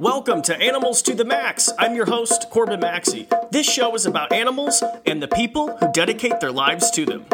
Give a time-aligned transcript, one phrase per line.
[0.00, 1.68] Welcome to Animals to the Max.
[1.78, 3.28] I'm your host, Corbin Maxey.
[3.50, 7.26] This show is about animals and the people who dedicate their lives to them.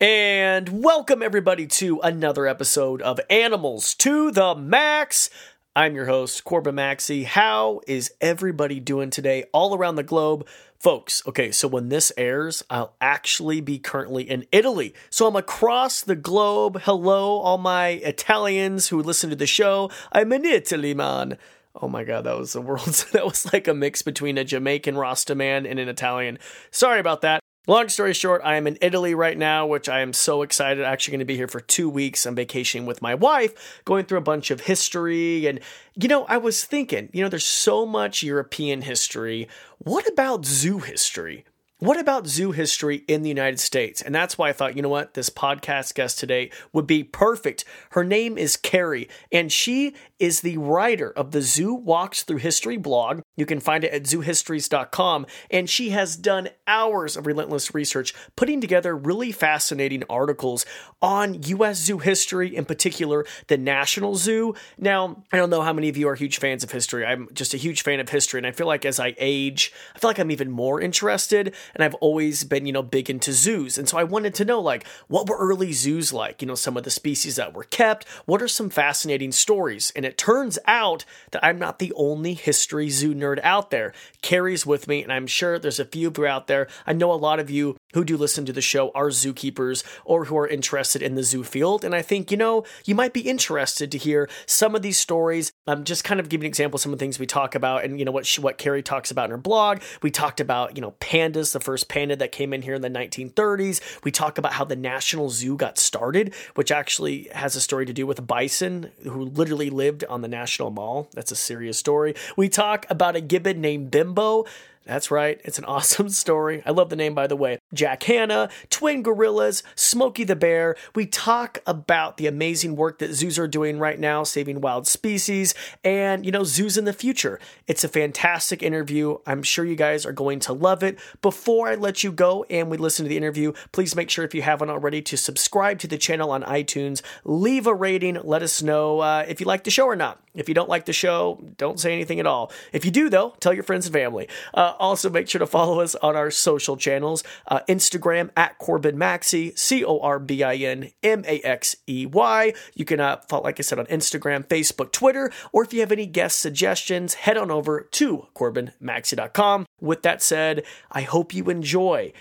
[0.00, 5.28] And welcome, everybody, to another episode of Animals to the Max.
[5.74, 7.24] I'm your host, Corbin Maxey.
[7.24, 10.46] How is everybody doing today all around the globe?
[10.80, 14.94] Folks, okay, so when this airs, I'll actually be currently in Italy.
[15.10, 16.80] So I'm across the globe.
[16.84, 19.90] Hello, all my Italians who listen to the show.
[20.10, 21.36] I'm in Italy, man.
[21.74, 23.04] Oh my god, that was the world.
[23.12, 26.38] that was like a mix between a Jamaican Rasta man and an Italian.
[26.70, 27.39] Sorry about that.
[27.66, 30.82] Long story short, I am in Italy right now, which I am so excited.
[30.82, 32.24] Actually, going to be here for two weeks.
[32.24, 35.46] I'm vacationing with my wife, going through a bunch of history.
[35.46, 35.60] And,
[35.94, 39.46] you know, I was thinking, you know, there's so much European history.
[39.76, 41.44] What about zoo history?
[41.80, 44.02] What about zoo history in the United States?
[44.02, 47.64] And that's why I thought, you know what, this podcast guest today would be perfect.
[47.90, 52.76] Her name is Carrie, and she is the writer of the Zoo Walks Through History
[52.76, 53.22] blog.
[53.36, 55.26] You can find it at zoohistories.com.
[55.50, 60.66] And she has done hours of relentless research putting together really fascinating articles
[61.00, 61.78] on U.S.
[61.78, 64.54] zoo history, in particular, the National Zoo.
[64.78, 67.06] Now, I don't know how many of you are huge fans of history.
[67.06, 68.38] I'm just a huge fan of history.
[68.38, 71.82] And I feel like as I age, I feel like I'm even more interested and
[71.82, 73.78] I've always been, you know, big into zoos.
[73.78, 76.42] And so I wanted to know, like, what were early zoos like?
[76.42, 78.06] You know, some of the species that were kept.
[78.26, 79.90] What are some fascinating stories?
[79.96, 83.92] And it turns out that I'm not the only history zoo nerd out there.
[84.22, 86.66] Carrie's with me, and I'm sure there's a few of you out there.
[86.84, 90.26] I know a lot of you who do listen to the show are zookeepers or
[90.26, 91.84] who are interested in the zoo field.
[91.84, 95.52] And I think, you know, you might be interested to hear some of these stories.
[95.66, 97.84] I'm just kind of giving an example of some of the things we talk about
[97.84, 99.80] and, you know, what, she, what Carrie talks about in her blog.
[100.02, 102.90] We talked about, you know, pandas, the first panda that came in here in the
[102.90, 103.80] 1930s.
[104.04, 107.92] We talk about how the National Zoo got started, which actually has a story to
[107.92, 111.08] do with bison who literally lived on the National Mall.
[111.14, 112.14] That's a serious story.
[112.36, 114.46] We talk about a gibbon named Bimbo
[114.84, 116.62] that's right, it's an awesome story.
[116.64, 117.58] I love the name, by the way.
[117.72, 120.76] Jack Hanna, twin gorillas, Smokey the Bear.
[120.94, 125.54] We talk about the amazing work that zoos are doing right now, saving wild species,
[125.84, 127.38] and, you know, zoos in the future.
[127.66, 129.18] It's a fantastic interview.
[129.26, 130.98] I'm sure you guys are going to love it.
[131.22, 134.34] Before I let you go and we listen to the interview, please make sure, if
[134.34, 138.62] you haven't already, to subscribe to the channel on iTunes, leave a rating, let us
[138.62, 140.20] know uh, if you like the show or not.
[140.34, 142.52] If you don't like the show, don't say anything at all.
[142.72, 144.28] If you do, though, tell your friends and family.
[144.54, 148.96] Uh, also, make sure to follow us on our social channels uh, Instagram at Corbin
[148.96, 152.52] Maxey, C O R B I N M A X E Y.
[152.74, 155.92] You can uh, follow, like I said, on Instagram, Facebook, Twitter, or if you have
[155.92, 159.66] any guest suggestions, head on over to CorbinMaxey.com.
[159.80, 162.12] With that said, I hope you enjoy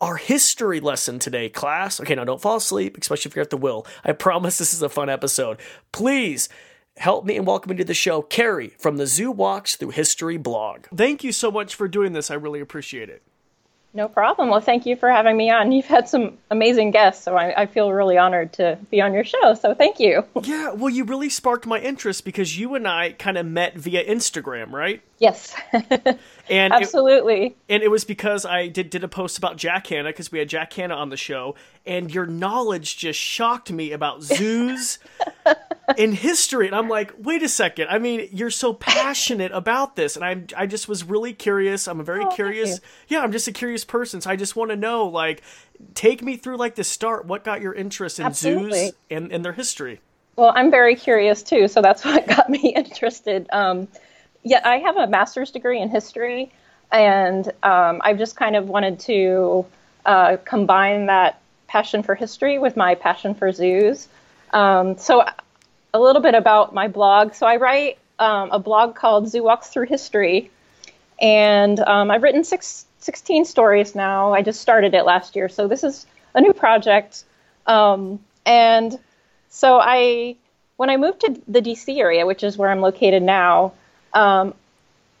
[0.00, 2.00] our history lesson today, class.
[2.00, 3.86] Okay, now don't fall asleep, especially if you're at the will.
[4.04, 5.60] I promise this is a fun episode.
[5.92, 6.48] Please
[6.96, 10.36] help me and welcome me to the show, Carrie from the Zoo Walks Through History
[10.36, 10.86] blog.
[10.94, 12.30] Thank you so much for doing this.
[12.30, 13.22] I really appreciate it.
[13.94, 14.48] No problem.
[14.48, 15.70] Well, thank you for having me on.
[15.70, 19.24] You've had some amazing guests, so I, I, feel really honored to be on your
[19.24, 19.52] show.
[19.52, 20.24] So thank you.
[20.44, 24.04] Yeah, well, you really sparked my interest because you and I kind of met via
[24.04, 25.00] Instagram, right?
[25.18, 25.54] Yes.
[26.50, 27.46] and absolutely.
[27.46, 30.40] It, and it was because I did did a post about Jack Hanna because we
[30.40, 31.54] had Jack Hanna on the show,
[31.86, 34.98] and your knowledge just shocked me about zoos
[35.96, 36.66] in history.
[36.66, 37.88] And I'm like, wait a second.
[37.88, 41.88] I mean, you're so passionate about this, and I I just was really curious.
[41.88, 42.80] I'm a very oh, curious.
[43.08, 45.42] Yeah, I'm just a curious person, so I just want to know, like,
[45.94, 47.26] take me through like the start.
[47.26, 48.86] What got your interest in Absolutely.
[48.86, 50.00] zoos and, and their history?
[50.36, 53.46] Well, I'm very curious too, so that's what got me interested.
[53.52, 53.88] Um,
[54.42, 56.52] yeah, I have a master's degree in history,
[56.90, 59.66] and um, I've just kind of wanted to
[60.04, 64.08] uh, combine that passion for history with my passion for zoos.
[64.52, 65.24] Um, so,
[65.94, 67.34] a little bit about my blog.
[67.34, 70.50] So, I write um, a blog called Zoo Walks Through History,
[71.20, 74.32] and um, I've written six, 16 stories now.
[74.32, 77.24] I just started it last year, so this is a new project.
[77.66, 78.98] Um, and
[79.48, 80.36] so, I
[80.76, 83.72] when I moved to the DC area, which is where I'm located now,
[84.14, 84.54] um,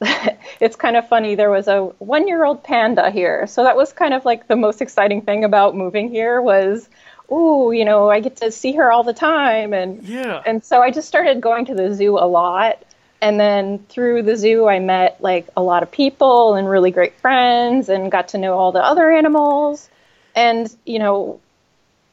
[0.60, 1.34] it's kind of funny.
[1.34, 5.22] There was a one-year-old panda here, so that was kind of like the most exciting
[5.22, 6.88] thing about moving here was,
[7.32, 10.82] ooh, you know, I get to see her all the time, and yeah, and so
[10.82, 12.84] I just started going to the zoo a lot,
[13.20, 17.14] and then through the zoo, I met like a lot of people and really great
[17.20, 19.88] friends, and got to know all the other animals,
[20.34, 21.40] and you know,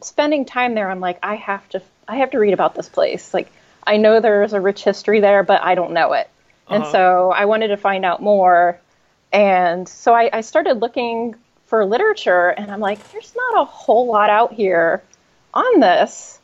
[0.02, 3.34] spending time there, I'm like, I have to, I have to read about this place,
[3.34, 3.52] like.
[3.88, 6.30] I know there's a rich history there, but I don't know it.
[6.70, 6.92] And uh-huh.
[6.92, 8.80] so I wanted to find out more.
[9.32, 11.34] And so I, I started looking
[11.66, 15.02] for literature, and I'm like, there's not a whole lot out here
[15.60, 16.40] on this.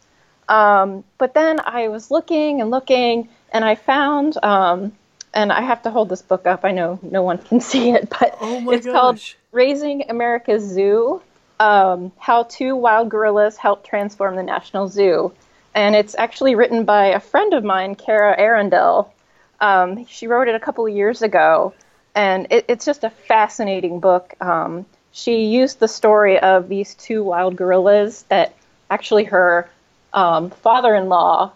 [0.48, 4.92] Um, but then I was looking and looking, and I found, um,
[5.34, 6.64] and I have to hold this book up.
[6.64, 9.20] I know no one can see it, but Oh it's called.
[9.52, 11.22] Raising America's Zoo
[11.60, 15.34] um, How Two Wild Gorillas Helped Transform the National Zoo.
[15.74, 19.14] And it's actually written by a friend of mine, Kara Arundel.
[19.60, 21.74] Um, she wrote it a couple of years ago,
[22.14, 24.34] and it, it's just a fascinating book.
[24.42, 28.54] Um, she used the story of these two wild gorillas that
[28.90, 29.70] actually her
[30.14, 31.52] um, father-in-law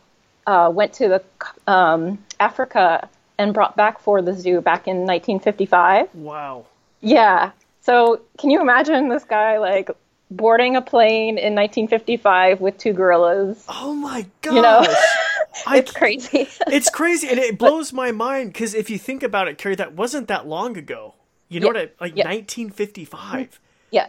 [0.47, 6.13] uh, went to the um, Africa and brought back for the zoo back in 1955.
[6.15, 6.65] Wow.
[7.01, 7.51] Yeah.
[7.81, 9.89] So can you imagine this guy like
[10.29, 13.63] boarding a plane in 1955 with two gorillas?
[13.69, 14.55] Oh my god.
[14.55, 14.85] You know,
[15.77, 16.47] it's crazy.
[16.67, 19.93] it's crazy and it blows my mind because if you think about it carrie that
[19.93, 21.15] wasn't that long ago
[21.49, 22.25] you know Yeah, what I, like yeah.
[22.25, 23.59] 1955
[23.91, 24.07] yeah.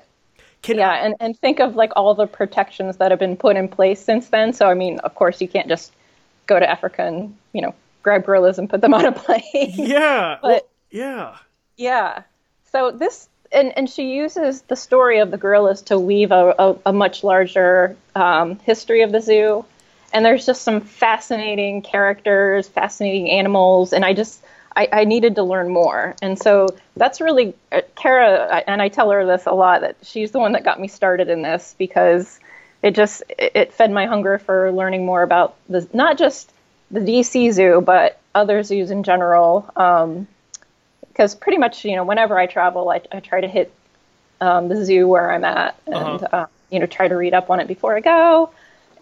[0.62, 3.68] Can Yeah, and, and think of like all the protections that have been put in
[3.68, 4.52] place since then.
[4.52, 5.92] So I mean, of course, you can't just
[6.46, 9.42] go to Africa and you know grab gorillas and put them on a plane.
[9.52, 10.60] yeah But- well,
[10.90, 11.36] yeah
[11.76, 12.22] Yeah.
[12.72, 16.76] So this and and she uses the story of the gorillas to weave a, a,
[16.86, 19.64] a much larger um, history of the zoo.
[20.12, 24.40] And there's just some fascinating characters, fascinating animals, and I just
[24.76, 26.14] I, I needed to learn more.
[26.22, 30.30] And so that's really uh, Kara, and I tell her this a lot that she's
[30.30, 32.38] the one that got me started in this because
[32.82, 36.52] it just it, fed my hunger for learning more about the not just
[36.90, 39.70] the DC Zoo but other zoos in general.
[39.76, 40.26] Um,
[41.08, 43.72] because pretty much you know whenever I travel, I, I try to hit
[44.40, 46.26] um, the zoo where I'm at and Uh-huh.
[46.36, 48.50] uh, you know try to read up on it before I go,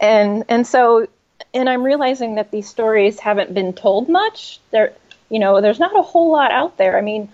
[0.01, 1.07] and and so
[1.55, 4.59] and I'm realizing that these stories haven't been told much.
[4.71, 4.93] There,
[5.31, 6.97] you know, there's not a whole lot out there.
[6.97, 7.29] I mean,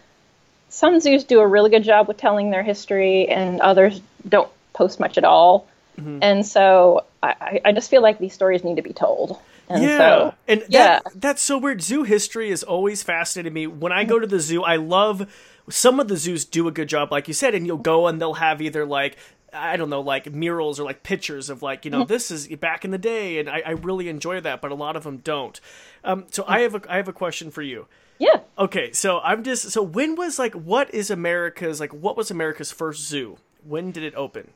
[0.69, 4.99] some zoos do a really good job with telling their history, and others don't post
[4.99, 5.69] much at all.
[5.99, 6.19] Mm-hmm.
[6.23, 9.39] And so I, I- just feel like these stories need to be told.
[9.69, 11.01] And yeah, so and yeah.
[11.05, 11.81] that, that's so weird.
[11.81, 13.67] Zoo history has always fascinated me.
[13.67, 15.33] When I go to the zoo, I love
[15.71, 18.21] some of the zoos do a good job, like you said, and you'll go and
[18.21, 19.17] they'll have either like
[19.55, 22.85] I don't know, like murals or like pictures of like you know this is back
[22.85, 24.61] in the day, and I, I really enjoy that.
[24.61, 25.61] But a lot of them don't.
[26.03, 27.87] Um, so I have a I have a question for you.
[28.19, 28.41] yeah.
[28.59, 32.71] Okay, so I'm just so when was like what is America's like what was America's
[32.73, 33.37] first zoo?
[33.67, 34.51] When did it open?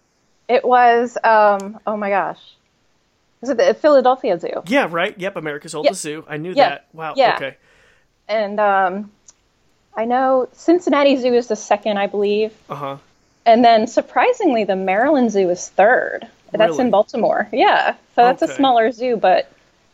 [0.49, 2.39] It was, um, oh my gosh.
[3.41, 4.63] Was it the Philadelphia Zoo?
[4.67, 5.15] Yeah, right.
[5.19, 6.25] Yep, America's oldest zoo.
[6.29, 6.69] I knew Yeah.
[6.71, 6.89] that.
[6.93, 7.15] Wow.
[7.17, 7.37] Yeah.
[7.37, 7.57] Okay.
[8.29, 9.11] And um,
[9.97, 12.53] I know Cincinnati Zoo is the second, I believe.
[12.69, 12.97] Uh huh.
[13.49, 16.27] And then surprisingly, the Maryland Zoo is third.
[16.53, 17.49] That's in Baltimore.
[17.53, 17.93] Yeah.
[18.15, 18.53] So that's Okay.
[18.53, 19.51] a smaller zoo, but,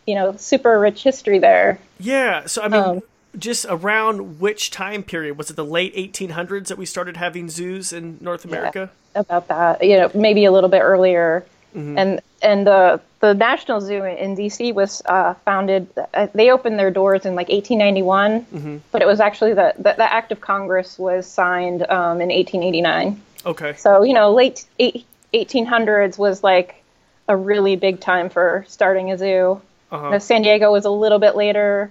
[0.07, 1.79] you know, super rich history there.
[2.01, 2.47] Yeah.
[2.47, 3.03] So I mean, Um,
[3.39, 5.57] just around which time period was it?
[5.57, 8.91] The late 1800s that we started having zoos in North America.
[9.17, 9.83] about that.
[9.85, 11.45] You know, maybe a little bit earlier.
[11.77, 11.99] Mm-hmm.
[11.99, 15.87] And and the the National Zoo in DC was uh, founded.
[16.13, 18.77] Uh, they opened their doors in like 1891, Mm-hmm.
[18.93, 23.21] but it was actually the, the the Act of Congress was signed um, in 1889.
[23.47, 23.75] Okay.
[23.77, 26.83] So you know, late eight, 1800s was like
[27.29, 29.61] a really big time for starting a zoo.
[29.91, 30.11] Uh-huh.
[30.11, 31.91] Now, San Diego was a little bit later,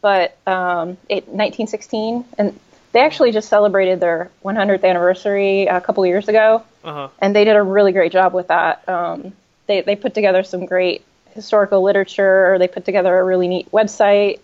[0.00, 2.58] but um, it, 1916, and
[2.92, 7.08] they actually just celebrated their 100th anniversary a couple years ago, Uh huh.
[7.20, 8.88] and they did a really great job with that.
[8.88, 9.32] Um,
[9.66, 11.04] they they put together some great
[11.34, 12.56] historical literature.
[12.58, 14.40] They put together a really neat website,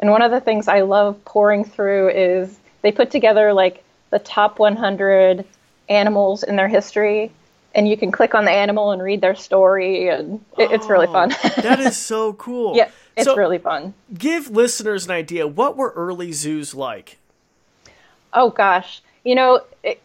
[0.00, 4.18] and one of the things I love pouring through is they put together like the
[4.18, 5.44] top 100
[5.88, 7.30] animals in their history.
[7.74, 11.06] And you can click on the animal and read their story, and it, it's really
[11.08, 11.28] fun.
[11.58, 12.74] that is so cool.
[12.76, 13.92] Yeah, it's So, really fun.
[14.14, 15.46] Give listeners an idea.
[15.46, 17.18] What were early zoos like?
[18.32, 20.00] Oh gosh, you know, it,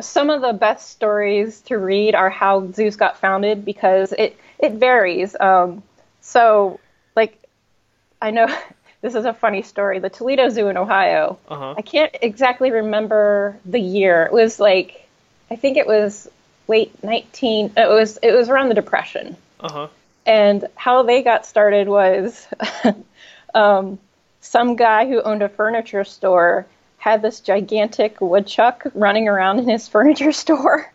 [0.00, 4.72] some of the best stories to read are how zoos got founded because it it
[4.72, 5.34] varies.
[5.40, 5.82] Um,
[6.20, 6.78] so,
[7.16, 7.42] like,
[8.20, 8.46] I know
[9.00, 9.98] this is a funny story.
[9.98, 11.38] The Toledo Zoo in Ohio.
[11.48, 11.74] Uh-huh.
[11.76, 14.24] I can't exactly remember the year.
[14.26, 15.03] It was like,
[15.50, 16.28] I think it was
[16.68, 17.72] late nineteen.
[17.76, 19.36] It was it was around the Depression.
[19.60, 19.88] Uh huh.
[20.26, 22.46] And how they got started was
[23.54, 23.98] um,
[24.40, 26.66] some guy who owned a furniture store
[26.98, 30.90] had this gigantic woodchuck running around in his furniture store.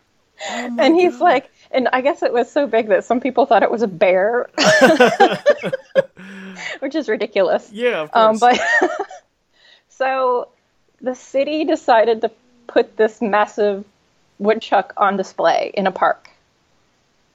[0.50, 3.70] and he's like, and I guess it was so big that some people thought it
[3.70, 4.48] was a bear,
[6.80, 7.70] which is ridiculous.
[7.70, 8.42] Yeah, of course.
[8.42, 8.60] Um, but
[9.88, 10.48] so
[11.00, 12.30] the city decided to
[12.66, 13.84] put this massive
[14.40, 16.28] woodchuck on display in a park,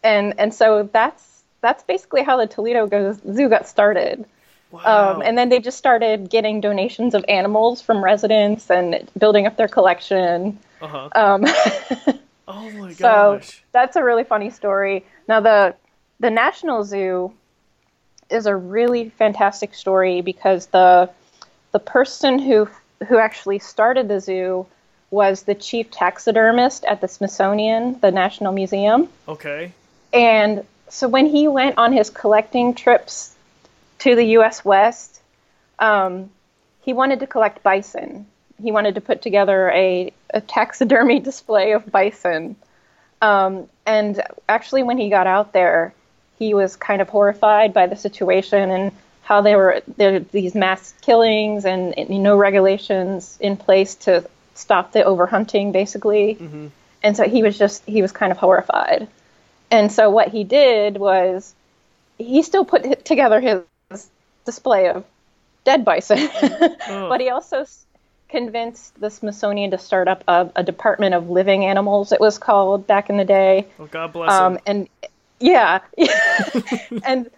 [0.03, 4.25] and and so that's that's basically how the Toledo Go- Zoo got started.
[4.71, 5.13] wow.
[5.13, 9.55] Um, and then they just started getting donations of animals from residents and building up
[9.55, 10.59] their collection.
[10.81, 11.09] uh-huh.
[11.15, 11.45] Um,
[12.47, 12.97] oh my gosh!
[12.97, 15.05] so that's a really funny story.
[15.27, 15.75] Now the
[16.19, 17.33] the National Zoo
[18.29, 21.09] is a really fantastic story because the
[21.71, 22.67] the person who
[23.07, 24.65] who actually started the zoo
[25.15, 29.09] was the chief taxidermist at the Smithsonian, the National Museum.
[29.27, 29.71] Okay.
[30.13, 33.33] And so when he went on his collecting trips
[33.99, 34.63] to the U.S.
[34.63, 35.21] West,
[35.79, 36.29] um,
[36.81, 38.27] he wanted to collect bison.
[38.61, 42.55] He wanted to put together a, a taxidermy display of bison.
[43.21, 45.93] Um, and actually, when he got out there,
[46.37, 48.91] he was kind of horrified by the situation and
[49.23, 54.91] how there were there these mass killings and, and no regulations in place to stop
[54.91, 56.35] the overhunting, basically.
[56.35, 56.67] Mm-hmm.
[57.03, 59.07] And so he was just he was kind of horrified.
[59.69, 61.53] And so what he did was
[62.17, 64.07] he still put together his
[64.45, 65.03] display of
[65.63, 66.17] dead bison,
[66.87, 67.09] Oh.
[67.09, 67.65] but he also
[68.29, 72.11] convinced the Smithsonian to start up a, a Department of Living Animals.
[72.11, 73.67] It was called back in the day.
[73.79, 74.61] Oh, God bless Um, him.
[74.65, 74.89] and
[75.39, 75.79] yeah,
[77.03, 77.29] and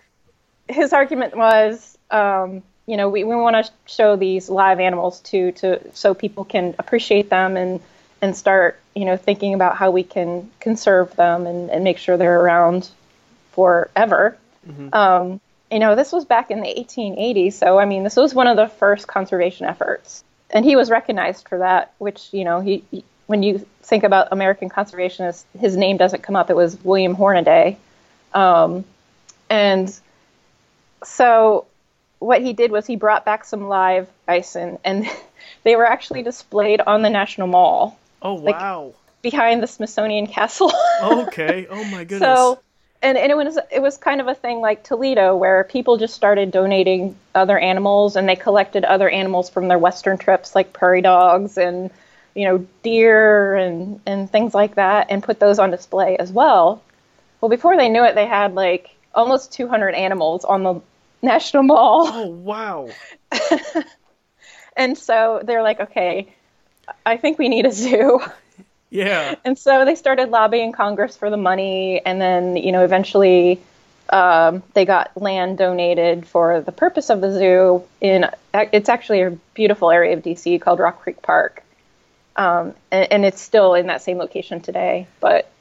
[0.70, 5.52] his argument was, um, you know, we, we want to show these live animals too,
[5.54, 7.82] to so people can appreciate them and
[8.22, 12.18] and start, you know, thinking about how we can conserve them and, and make sure
[12.18, 12.90] they're around
[13.52, 14.36] forever.
[14.94, 15.40] Um,
[15.70, 18.56] you know, this was back in the 1880s, so I mean, this was one of
[18.56, 21.94] the first conservation efforts, and he was recognized for that.
[21.98, 26.38] Which you know, he, he when you think about American conservationists, his name doesn't come
[26.38, 26.50] up.
[26.50, 27.78] It was William Hornaday,
[28.34, 28.86] um,
[29.50, 29.94] and
[31.04, 31.68] so
[32.20, 35.10] what he did was he brought back some live bison, and
[35.64, 38.94] they were actually displayed on the National Mall Oh, wow.
[39.22, 40.72] behind the Smithsonian Castle.
[41.04, 41.68] okay.
[41.70, 42.20] Oh, my goodness.
[42.20, 42.60] So,
[43.02, 46.16] and, and it was it was kind of a thing like Toledo, where people just
[46.16, 51.02] started donating other animals, and they collected other animals from their western trips, like prairie
[51.02, 51.92] dogs and
[52.34, 56.82] you know deer and and things like that, and put those on display as well.
[57.40, 60.82] Well, before they knew it, they had like almost 200 animals on the
[61.22, 62.90] National Mall, oh, wow.
[64.78, 66.34] and so they're like, okay,
[67.06, 68.22] I think we need a zoo.
[68.90, 69.36] Yeah.
[69.46, 73.60] And so they started lobbying Congress for the money, and then you know eventually
[74.10, 77.84] um, they got land donated for the purpose of the zoo.
[78.02, 81.64] In it's actually a beautiful area of DC called Rock Creek Park,
[82.36, 85.08] um, and, and it's still in that same location today.
[85.20, 85.52] But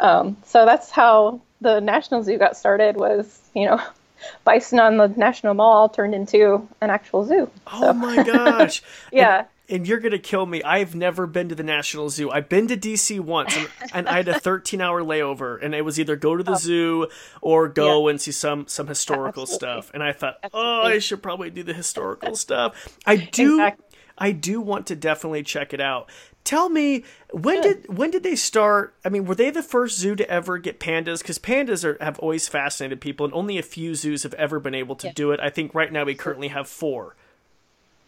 [0.00, 2.96] um, so that's how the National Zoo got started.
[2.96, 3.80] Was you know
[4.44, 7.50] bison on the National Mall turned into an actual zoo.
[7.66, 8.82] Oh, my gosh.
[9.10, 9.46] Yeah.
[9.68, 10.62] and you're gonna kill me.
[10.62, 12.30] I've never been to the National Zoo.
[12.30, 15.82] I've been to DC once, and, and I had a 13 hour layover, and it
[15.82, 16.56] was either go to the oh.
[16.56, 17.08] zoo
[17.40, 19.54] or go and see some some historical Absolutely.
[19.54, 19.90] stuff.
[19.94, 22.98] And I thought, oh, I should probably do the historical stuff.
[23.06, 23.86] I do, Exactly.
[24.18, 26.08] I do want to definitely check it out.
[26.44, 28.94] Tell me when did when did they start?
[29.04, 31.20] I mean, were they the first zoo to ever get pandas?
[31.20, 34.74] Because pandas are, have always fascinated people, and only a few zoos have ever been
[34.74, 35.12] able to Yeah.
[35.14, 35.40] do it.
[35.40, 37.14] I think right now we currently have four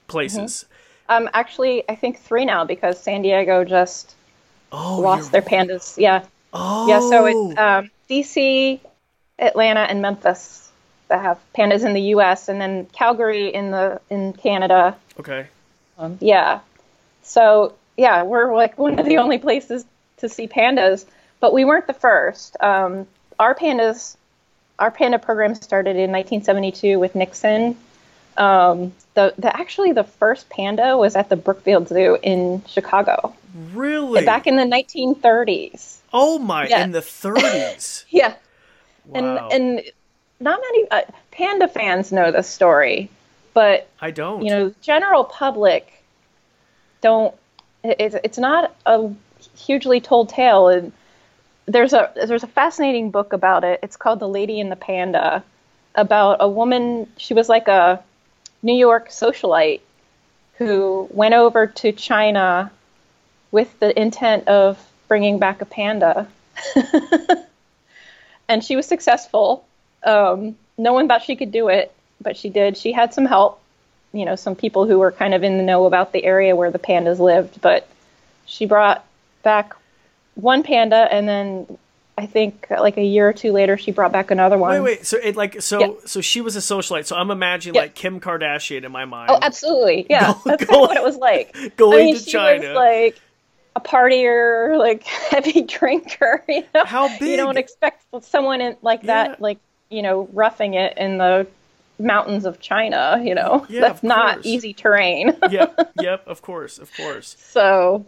[0.09, 0.67] places.
[1.09, 4.14] Um, actually, I think three now because San Diego just
[4.73, 5.97] Oh, lost their pandas.
[5.97, 6.25] Yeah.
[6.53, 8.81] Oh, Yeah, so it's um, DC,
[9.38, 10.71] Atlanta, and Memphis
[11.09, 14.97] that have pandas in the U.S., and then Calgary in the in Canada.
[15.21, 15.47] okay.
[15.99, 16.61] Um, yeah,
[17.23, 19.84] so yeah, we're like one of the only places
[20.18, 21.04] to see pandas,
[21.40, 22.56] but we weren't the first.
[22.60, 23.06] Um,
[23.38, 24.16] our pandas,
[24.78, 27.76] our panda program started in 1972 with Nixon.
[28.36, 33.34] Um, the, the actually the first panda was at the Brookfield Zoo in Chicago
[33.72, 34.24] Really?
[34.24, 35.98] back in the 1930s.
[36.12, 36.66] oh my!
[36.68, 36.82] Yeah.
[36.82, 38.04] In the 30s.
[38.10, 38.34] Yeah.
[39.06, 39.48] wow.
[39.50, 39.84] and and
[40.40, 43.08] not many uh, panda fans know this story,
[43.52, 44.42] but I don't.
[44.42, 46.02] you know, general public
[47.00, 47.34] don't.
[47.85, 49.11] It- It's it's not a
[49.57, 50.93] hugely told tale, and
[51.67, 53.81] there's a there's a fascinating book about it.
[53.83, 55.43] It's called The Lady and the Panda,
[55.95, 57.11] about a woman.
[57.17, 58.03] She was like a
[58.62, 59.81] New York socialite
[60.59, 62.71] who went over to China
[63.50, 66.26] with the intent of bringing back a panda.
[68.49, 69.64] and she was successful.
[70.03, 72.76] Um, no one thought she could do it, but she did.
[72.76, 73.61] She had some help,
[74.14, 76.71] you know, some people who were kind of in the know about the area where
[76.71, 77.61] the pandas lived.
[77.61, 77.87] But
[78.47, 79.04] she brought
[79.42, 79.75] back
[80.37, 81.78] one panda, and then
[82.16, 84.71] I think like a year or two later, she brought back another one.
[84.73, 85.06] Wait, wait.
[85.06, 85.88] So it like so Yeah.
[86.06, 87.06] so she was a socialite.
[87.06, 87.83] So I'm imagining Yeah.
[87.83, 89.30] like Kim Kardashian in my mind.
[89.30, 90.06] Oh, absolutely.
[90.09, 91.76] Yeah, Go- that's go- kind of what it was like.
[91.76, 92.68] going I mean, to she China.
[92.68, 93.21] was like
[93.76, 96.44] a partier, like heavy drinker.
[96.49, 97.30] You know, How big?
[97.30, 99.28] You don't expect someone in, like Yeah.
[99.28, 99.59] that, like
[99.90, 101.47] you know, roughing it in the
[101.98, 103.20] mountains of China.
[103.24, 104.46] You know, Yeah, that's not course.
[104.46, 105.36] easy terrain.
[105.50, 106.26] yep, yep.
[106.26, 107.36] Of course, of course.
[107.38, 108.06] so.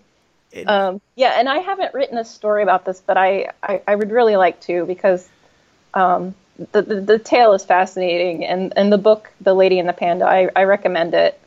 [0.53, 3.95] It- Um, yeah, and I haven't written a story about this, but I, I, I
[3.95, 5.29] would really like to because
[5.93, 6.35] um,
[6.73, 10.25] the, the, the tale is fascinating, and and the book, The Lady and the Panda,
[10.25, 11.39] I, I recommend it.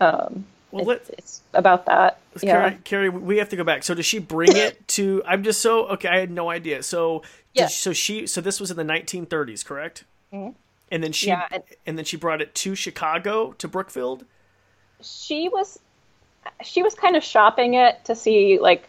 [0.00, 2.18] Um, Well, it's, it's about that.
[2.42, 2.52] Yeah.
[2.70, 3.82] Carrie, Carrie, we have to go back.
[3.82, 5.22] So does she bring it to?
[5.26, 6.08] I'm just so okay.
[6.08, 6.82] I had no idea.
[6.82, 7.22] So
[7.52, 7.66] Yeah.
[7.66, 10.04] so she so this was in the 1930s, correct?
[10.32, 10.50] Mm-hmm.
[10.94, 14.24] And then she Yeah, and- and then she brought it to Chicago to Brookfield.
[15.02, 15.78] she was
[16.62, 18.86] she was kind of shopping it to see like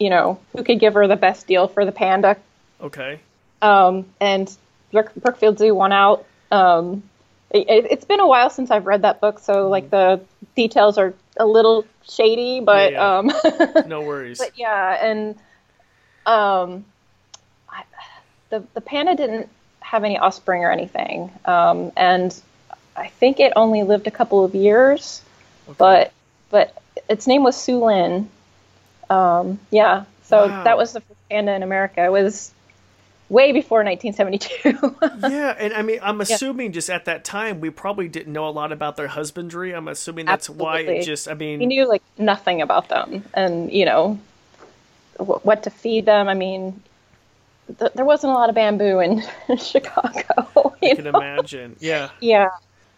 [0.00, 2.36] you know who could give her the best deal for the panda
[2.80, 3.20] Okay.
[3.62, 4.54] um, and
[4.90, 7.02] Brook, brookfield zoo won out um,
[7.50, 10.20] it, it's been a while since i've read that book so like the
[10.56, 13.30] details are a little shady but Yeah, um,
[13.86, 14.38] No worries.
[14.38, 15.36] but yeah and
[16.26, 16.84] um,
[17.68, 17.84] I,
[18.50, 19.48] the, the panda didn't
[19.92, 22.40] have any offspring or anything um, and
[22.96, 25.22] i think it only lived a couple of years
[25.78, 26.12] but
[26.50, 26.76] but
[27.08, 28.28] its name was Su Lin.
[29.10, 30.64] Um, yeah, so Wow.
[30.64, 32.04] that was the first panda in America.
[32.04, 32.52] It was
[33.28, 34.96] way before 1972.
[35.30, 38.50] yeah, and I mean, I'm assuming just at that time we probably didn't know a
[38.50, 39.72] lot about their husbandry.
[39.72, 41.28] I'm assuming that's why it just.
[41.28, 44.18] I mean, we knew like nothing about them, and you know
[45.18, 46.28] w- what to feed them.
[46.28, 46.82] I mean,
[47.78, 49.22] th- there wasn't a lot of bamboo in
[49.58, 50.76] Chicago.
[50.82, 51.10] You I can know?
[51.10, 51.76] imagine.
[51.80, 52.10] Yeah.
[52.20, 52.48] Yeah.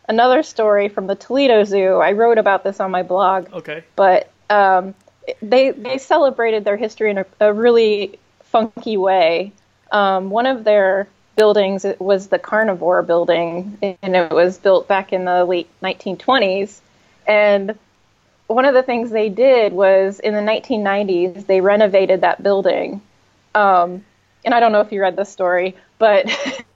[0.08, 1.96] Another story from the Toledo Zoo.
[1.99, 3.49] I wrote about this on my blog.
[3.52, 3.85] Okay.
[3.96, 4.94] but um,
[5.42, 9.52] they they celebrated their history in a, a really funky way.
[9.92, 15.12] Um, one of their buildings it was the Carnivore Building, and it was built back
[15.12, 16.80] in the late 1920s.
[17.26, 17.78] And
[18.46, 23.00] one of the things they did was in the 1990s they renovated that building.
[23.54, 24.04] Um,
[24.47, 26.26] and I don't know if you read this story, but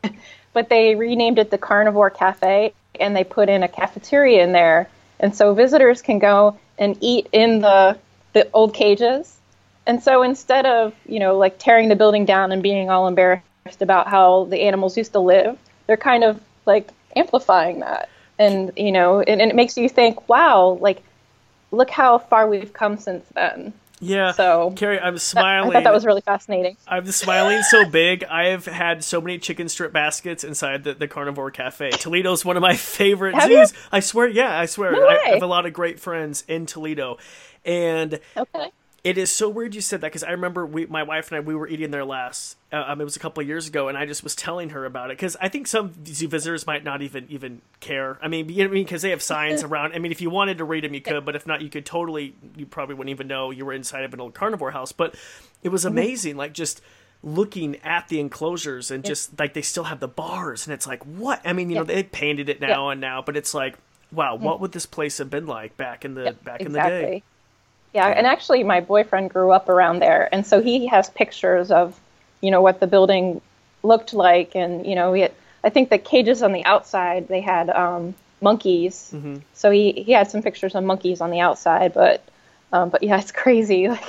[0.53, 4.89] but they renamed it the Carnivore Cafe, and they put in a cafeteria in there,
[5.21, 7.97] and so visitors can go and eat in the
[8.35, 9.39] the old cages.
[9.87, 13.45] And so instead of you know like tearing the building down and being all embarrassed
[13.81, 18.09] about how the animals used to live, they're kind of like amplifying that,
[18.39, 21.03] and you know, and, and it makes you think, wow, like
[21.71, 23.73] look how far we've come since then.
[24.01, 24.33] Yeah.
[24.33, 25.71] So Carrie, I'm smiling.
[25.71, 26.77] I thought that was really fascinating.
[26.89, 28.25] I'm smiling so big.
[28.25, 31.91] I have had so many chicken strip baskets inside the, the Carnivore Cafe.
[31.91, 33.65] Toledo's one of my favorite Have you?
[33.67, 33.79] zoos.
[33.93, 34.93] I swear, yeah, I swear.
[34.93, 37.19] No I, I have a lot of great friends in Toledo.
[37.65, 38.71] And Okay.
[39.03, 41.41] It is so weird you said that because I remember we, my wife and I,
[41.41, 42.57] we were eating there last.
[42.71, 44.85] Uh, um, it was a couple of years ago, and I just was telling her
[44.85, 48.19] about it because I think some zoo visitors might not even even care.
[48.21, 49.95] I mean, you know I mean, because they have signs around.
[49.95, 51.87] I mean, if you wanted to read them, you could, but if not, you could
[51.87, 52.35] totally.
[52.57, 54.93] You probably wouldn't even know you were inside of an old carnivore house.
[54.93, 55.15] But
[55.63, 55.99] it was Mm-hmm.
[55.99, 56.83] amazing, like just
[57.23, 61.03] looking at the enclosures and just like they still have the bars, and it's like
[61.05, 61.41] what?
[61.45, 63.77] I mean, you know, they painted it now and now, but it's like.
[64.13, 67.23] Wow, what would this place have been like back in the back in the day?
[67.93, 71.99] Yeah, and actually, my boyfriend grew up around there, and so he has pictures of,
[72.41, 73.41] you know, what the building
[73.83, 75.33] looked like, and you know, we had,
[75.65, 79.39] I think the cages on the outside they had um, monkeys, Mm-hmm.
[79.55, 82.23] so he he had some pictures of monkeys on the outside, but
[82.73, 83.89] um, but yeah, it's crazy.
[83.89, 84.05] Like,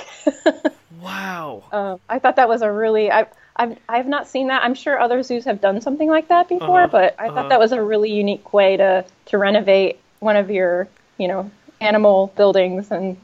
[1.00, 1.64] Wow.
[1.72, 3.26] um, I thought that was a really I.
[3.54, 4.64] I've, I've not seen that.
[4.64, 7.34] I'm sure other zoos have done something like that before, Uh-huh, but I uh-huh.
[7.34, 11.50] thought that was a really unique way to, to renovate one of your, you know,
[11.78, 12.90] animal buildings.
[12.90, 13.18] And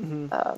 [0.00, 0.26] Mm-hmm.
[0.32, 0.56] uh,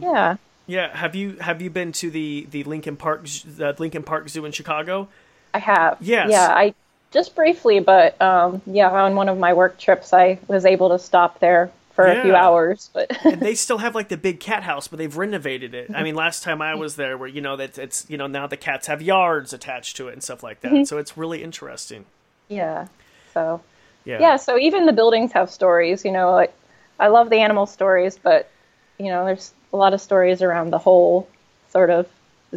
[0.00, 4.28] yeah, Yeah, have you have you been to the the Lincoln Park the Lincoln Park
[4.28, 5.08] Zoo in Chicago?
[5.54, 5.98] I have.
[6.00, 6.30] Yes.
[6.30, 6.74] Yeah, I
[7.10, 10.98] just briefly, but um, yeah, on one of my work trips, I was able to
[10.98, 12.88] stop there for a few hours.
[12.94, 15.88] But they still have like the big cat house, but they've renovated it.
[15.88, 15.96] Mm-hmm.
[15.96, 18.46] I mean, last time I was there, where you know that it's you know now
[18.46, 20.72] the cats have yards attached to it and stuff like that.
[20.72, 20.84] Mm-hmm.
[20.84, 22.06] So it's really interesting.
[22.48, 22.86] yeah,
[23.34, 23.60] so
[24.04, 24.18] Yeah.
[24.20, 26.04] yeah, so even the buildings have stories.
[26.04, 26.52] You know, like
[26.98, 28.48] I love the animal stories, but
[28.98, 31.28] you know, there's a lot of stories around the whole
[31.70, 32.06] sort of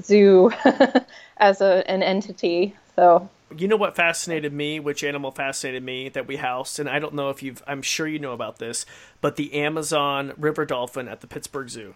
[0.01, 0.51] zoo
[1.37, 2.75] as a an entity.
[2.95, 4.79] So You know what fascinated me?
[4.79, 6.79] Which animal fascinated me that we housed?
[6.79, 7.63] And I don't know if you've.
[7.67, 8.85] I'm sure you know about this,
[9.21, 11.93] but the Amazon river dolphin at the Pittsburgh Zoo.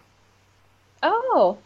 [1.02, 1.58] oh,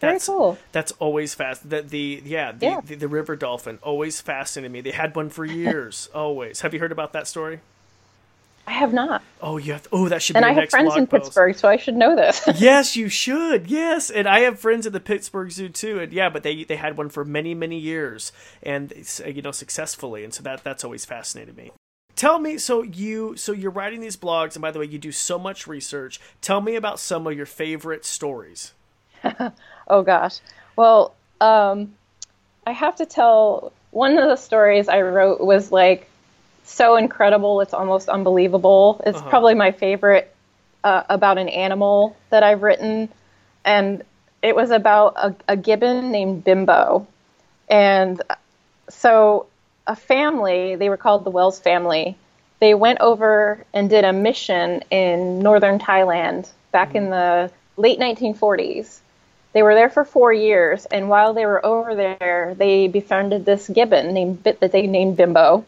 [0.00, 0.58] very That's cool.
[0.72, 1.68] That's always fast.
[1.68, 2.80] The, the yeah, the, Yeah.
[2.84, 4.80] The, the river dolphin always fascinated me.
[4.82, 6.10] They had one for years.
[6.14, 6.60] always.
[6.60, 7.60] Have you heard about that story?
[8.66, 9.84] I have not, Oh, you have.
[9.84, 11.24] To, oh, that should be and your I have next friends in post.
[11.24, 12.42] Pittsburgh, so I should know this.
[12.56, 13.68] Yes, you should.
[13.70, 16.00] Yes, and I have friends at the Pittsburgh Zoo too.
[16.00, 18.92] And yeah, but they they had one for many many years, and
[19.24, 21.70] uh, you know successfully, and so that that's always fascinated me.
[22.16, 25.12] Tell me, so you so you're writing these blogs, and by the way, you do
[25.12, 26.18] so much research.
[26.40, 28.72] Tell me about some of your favorite stories.
[29.88, 30.38] Oh gosh.
[30.74, 31.94] Well, um,
[32.66, 36.08] I have to tell one of the stories I wrote was like
[36.66, 39.00] so incredible, it's almost unbelievable.
[39.06, 39.28] It's Uh-huh.
[39.30, 40.34] probably my favorite
[40.84, 43.08] uh, about an animal that I've written,
[43.64, 44.02] and
[44.42, 47.06] it was about a, a gibbon named Bimbo,
[47.68, 48.20] and
[48.88, 49.46] so
[49.86, 52.16] a family, they were called the Wells family.
[52.60, 59.00] They went over and did a mission in northern Thailand back in the late 1940s.
[59.52, 63.68] They were there for four years, and while they were over there, they befriended this
[63.68, 65.64] gibbon named that they named Bimbo,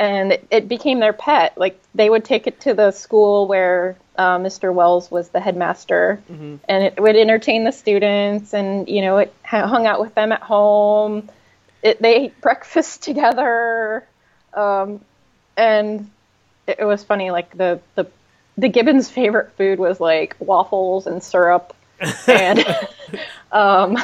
[0.00, 1.56] and it, it became their pet.
[1.56, 4.72] Like they would take it to the school where uh, Mr.
[4.74, 6.56] Wells was the headmaster, Mm-hmm.
[6.68, 10.42] and it would entertain the students, and you know it hung out with them at
[10.42, 11.28] home.
[11.82, 14.06] It, they ate breakfast together,
[14.54, 15.00] um,
[15.56, 16.10] and
[16.66, 17.30] it, it was funny.
[17.30, 18.06] Like the the
[18.58, 21.74] the gibbon's favorite food was like waffles and syrup,
[22.26, 22.64] and
[23.52, 23.96] um,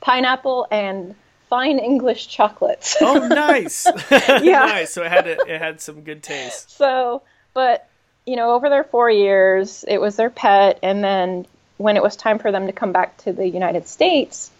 [0.00, 1.14] pineapple and
[1.48, 2.96] fine English chocolates.
[3.00, 3.86] Oh, nice.
[4.10, 4.66] Yeah.
[4.66, 4.92] nice.
[4.92, 6.70] So it had a, it had some good taste.
[6.70, 7.22] So,
[7.54, 7.88] but
[8.26, 11.46] you know, over their four years, it was their pet, and then
[11.78, 14.50] when it was time for them to come back to the United States,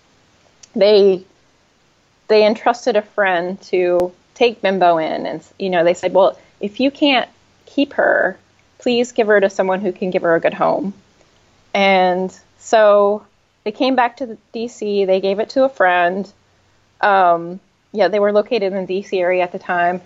[0.75, 1.25] they
[2.29, 6.81] they entrusted a friend to take Bimbo in, and you know, they said, well, if
[6.81, 7.29] you can't
[7.67, 8.39] keep her,
[8.79, 10.95] please give her to someone who can give her a good home.
[11.75, 13.27] And so
[13.65, 15.07] they came back to the DC.
[15.07, 16.31] They gave it to a friend.
[17.01, 17.61] Um,
[17.93, 20.01] yeah, they were located in the DC area at the time.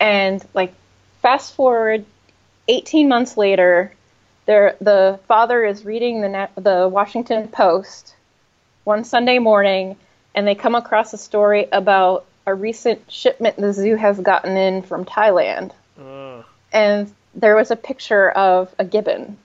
[0.00, 0.74] And like,
[1.20, 2.04] fast forward
[2.68, 3.92] 18 months later,
[4.46, 8.14] there the father is reading the the Washington Post
[8.84, 9.96] one Sunday morning,
[10.34, 14.82] and they come across a story about a recent shipment the zoo has gotten in
[14.82, 15.70] from Thailand.
[16.00, 16.42] Uh,
[16.72, 19.36] and there was a picture of a gibbon.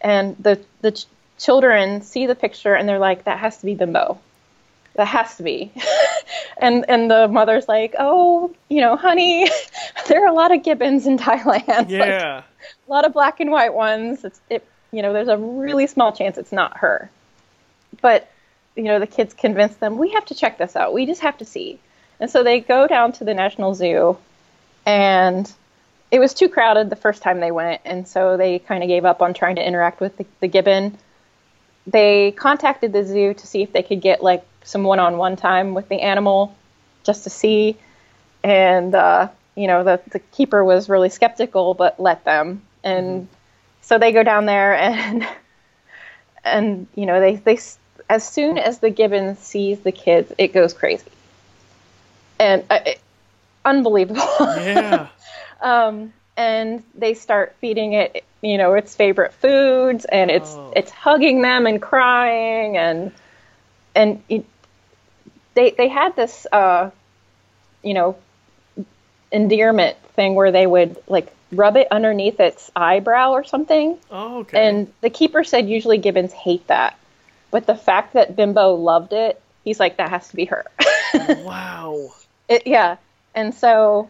[0.00, 1.06] And the the ch-
[1.38, 4.18] children see the picture and they're like that has to be bimbo
[4.94, 5.72] that has to be.
[6.58, 9.48] And and the mother's like oh you know honey
[10.08, 11.66] there are a lot of gibbons in thailand.
[11.66, 12.42] Like, yeah.
[12.86, 14.24] a lot of black and white ones.
[14.24, 17.10] It's it you know there's a really small chance it's not her.
[18.00, 18.30] But
[18.76, 20.92] you know the kids convince them we have to check this out.
[20.92, 21.80] We just have to see.
[22.20, 24.18] And so they go down to the national zoo
[24.86, 25.50] and
[26.10, 29.04] it was too crowded the first time they went and so they kind of gave
[29.04, 30.96] up on trying to interact with the, the gibbon.
[31.86, 35.88] They contacted the zoo to see if they could get like some one-on-one time with
[35.88, 36.54] the animal
[37.04, 37.76] just to see.
[38.44, 42.62] And uh, you know the, the keeper was really skeptical but let them.
[42.84, 43.28] And
[43.82, 45.26] so they go down there and
[46.44, 47.58] and you know they they
[48.08, 51.10] as soon as the gibbon sees the kids it goes crazy.
[52.38, 53.00] And uh, it,
[53.64, 54.22] unbelievable.
[54.40, 55.08] Yeah.
[55.60, 60.72] um, and they start feeding it you know its favorite foods and it's Oh.
[60.74, 63.12] it's hugging them and crying and
[63.94, 64.44] and it,
[65.54, 66.90] they they had this uh,
[67.82, 68.16] you know
[69.30, 73.98] endearment thing where they would like rub it underneath its eyebrow or something.
[74.10, 74.68] Oh, okay.
[74.68, 76.98] and the keeper said usually gibbons hate that.
[77.50, 80.64] But the fact that bimbo loved it he's like that has to be her.
[81.44, 82.10] Wow.
[82.48, 82.96] it, yeah.
[83.34, 84.08] And so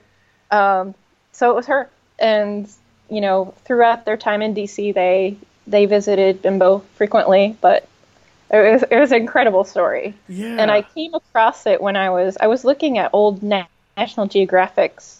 [0.51, 0.95] um,
[1.33, 1.91] so it was her.
[2.19, 2.69] And
[3.13, 7.87] you know throughout their time in dc they they visited bimbo frequently but
[8.53, 10.57] it was, it was an incredible story Yeah.
[10.61, 14.29] and i came across it when i was i was looking at old Na- national
[14.29, 15.19] geographics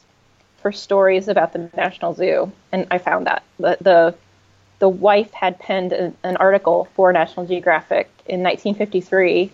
[0.59, 4.15] for stories about the national zoo and i found that the the,
[4.79, 9.51] the wife had penned an, an article for national geographic in 1953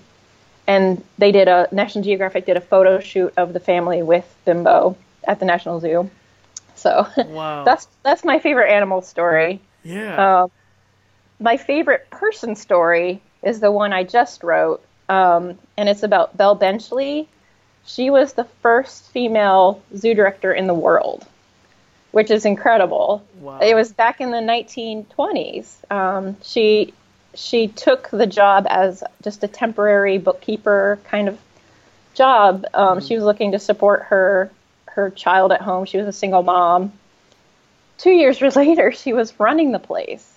[0.66, 4.96] and they did a National Geographic did a photo shoot of the family with Bimbo
[5.24, 6.10] at the National Zoo.
[6.74, 7.64] So Wow.
[7.64, 9.60] that's that's my favorite animal story.
[9.82, 10.42] yeah.
[10.42, 10.50] Um,
[11.40, 16.54] my favorite person story is the one I just wrote, um, and it's about Belle
[16.54, 17.28] Benchley.
[17.86, 21.26] She was the first female zoo director in the world,
[22.10, 23.24] which is incredible.
[23.40, 23.60] Wow.
[23.60, 25.90] It was back in the 1920s.
[25.90, 26.92] Um, she
[27.34, 31.38] she took the job as just a temporary bookkeeper kind of
[32.14, 32.64] job.
[32.74, 34.50] Um, She was looking to support her
[34.86, 35.84] her child at home.
[35.84, 36.92] She was a single mom.
[37.98, 40.28] Two years later, she was running the place.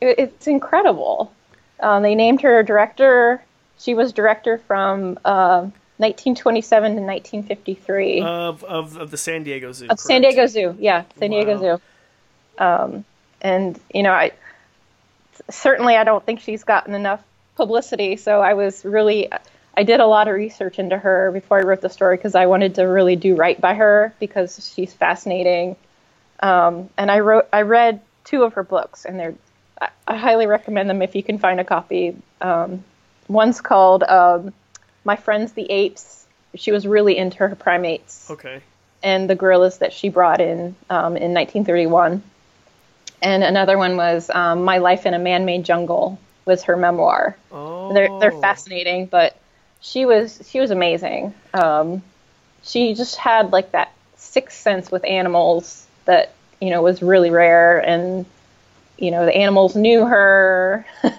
[0.00, 1.32] It, it's incredible.
[1.82, 3.42] Um, they named her director.
[3.78, 5.68] She was director from uh,
[5.98, 9.88] 1927 to 1953 of, of of the San Diego Zoo.
[9.90, 10.22] of San?
[10.22, 10.76] Diego Zoo.
[10.78, 11.80] Yeah, San Diego Zoo.
[12.64, 13.04] Um,
[13.40, 14.32] and you know, I
[15.50, 17.22] certainly I don't think she's gotten enough
[17.56, 18.16] publicity.
[18.16, 19.28] So I was really,
[19.76, 22.46] I did a lot of research into her before I wrote the story because I
[22.46, 25.76] wanted to really do right by her because she's fascinating.
[26.40, 29.34] Um, and I wrote, I read two of her books, and they're,
[30.06, 32.16] I, highly recommend them if you can find a copy.
[32.40, 32.84] Um,
[33.28, 34.52] one's called um,
[35.04, 38.60] "My Friends the Apes." She was really into her primates Okay.
[39.02, 42.22] and the gorillas that she brought in um, in 1931.
[43.22, 47.36] And another one was um, My Life in a Man-Made Jungle was her memoir.
[47.50, 47.92] Oh.
[47.94, 49.36] They're they're fascinating, but
[49.80, 51.34] she was she was amazing.
[51.54, 52.02] Um,
[52.62, 57.78] she just had like that sixth sense with animals that you know was really rare,
[57.78, 58.26] and
[58.98, 60.86] you know the animals knew her.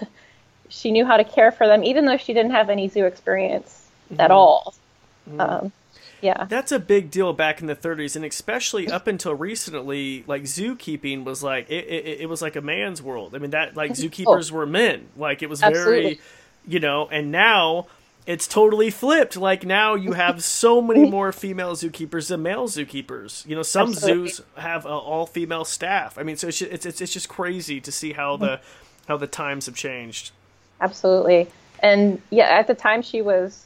[0.68, 3.88] she knew how to care for them, even though she didn't have any zoo experience
[4.10, 4.20] mm-hmm.
[4.20, 4.74] at all.
[5.28, 5.40] Mm-hmm.
[5.40, 5.72] Um,
[6.20, 6.46] yeah.
[6.48, 11.22] That's a big deal back in the 30s, and especially up until recently, like zookeeping
[11.24, 13.34] was like it, it, it was like a man's world.
[13.34, 14.56] I mean that like zookeepers oh.
[14.56, 15.08] were men.
[15.16, 16.02] Like it was Absolutely.
[16.02, 16.20] very,
[16.66, 17.88] you know, and now
[18.26, 19.36] it's totally flipped.
[19.36, 23.46] Like now you have so many more female zookeepers than male zookeepers.
[23.46, 24.28] You know, some Absolutely.
[24.28, 26.18] zoos have all female staff.
[26.18, 28.60] I mean, so it's just, it's it's just crazy to see how the
[29.08, 30.30] how the times have changed.
[30.80, 31.48] Absolutely,
[31.80, 33.64] and yeah, at the time she was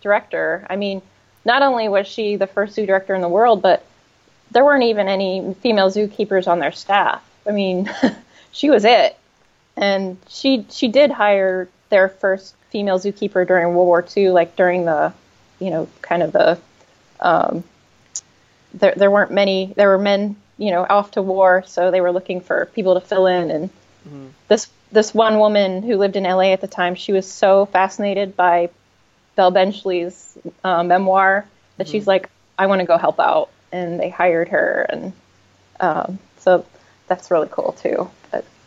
[0.00, 0.66] director.
[0.68, 1.02] I mean
[1.44, 3.84] not only was she the first zoo director in the world, but
[4.50, 7.22] there weren't even any female zookeepers on their staff.
[7.46, 7.90] I mean,
[8.52, 9.16] she was it,
[9.76, 14.86] and she she did hire their first female zookeeper during World War II, like during
[14.86, 15.12] the,
[15.60, 16.58] you know, kind of the,
[17.20, 17.62] um,
[18.74, 19.74] there there weren't many.
[19.76, 23.00] There were men, you know, off to war, so they were looking for people to
[23.00, 23.50] fill in.
[23.50, 23.68] And
[24.08, 24.28] mm-hmm.
[24.48, 28.34] this this one woman who lived in LA at the time, she was so fascinated
[28.34, 28.70] by
[29.36, 31.92] Belle Benchley's uh, memoir that mm-hmm.
[31.92, 35.12] she's like, I want to go help out, and they hired her, and
[35.80, 36.64] um, so
[37.08, 38.10] that's really cool too.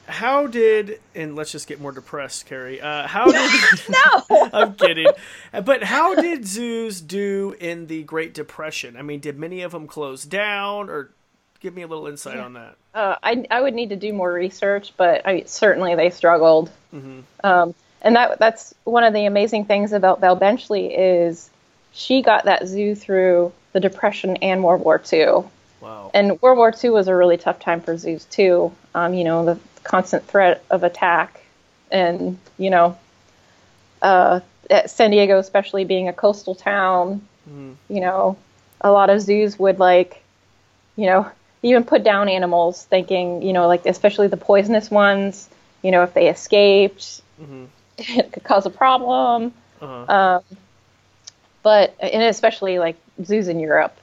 [0.07, 2.79] How did and let's just get more depressed, Carrie.
[2.79, 4.49] Uh, how did no?
[4.53, 5.07] I'm kidding,
[5.63, 8.97] but how did zoos do in the Great Depression?
[8.97, 11.11] I mean, did many of them close down, or
[11.59, 12.45] give me a little insight yeah.
[12.45, 12.75] on that?
[12.93, 16.69] Uh, I I would need to do more research, but I certainly they struggled.
[16.93, 17.19] Mm-hmm.
[17.43, 21.49] Um, and that that's one of the amazing things about Belle Benchley is
[21.91, 25.45] she got that zoo through the Depression and World War II.
[25.81, 26.11] Wow.
[26.13, 28.71] And World War II was a really tough time for zoos too.
[28.93, 31.41] Um, you know, the constant threat of attack,
[31.89, 32.97] and you know,
[34.01, 34.41] uh,
[34.87, 37.75] San Diego, especially being a coastal town, mm.
[37.87, 38.37] you know,
[38.81, 40.21] a lot of zoos would like,
[40.95, 41.29] you know,
[41.63, 45.49] even put down animals, thinking, you know, like especially the poisonous ones,
[45.81, 47.65] you know, if they escaped, mm-hmm.
[47.97, 49.53] it could cause a problem.
[49.81, 50.13] Uh-huh.
[50.13, 50.57] Um,
[51.63, 53.97] but and especially like zoos in Europe,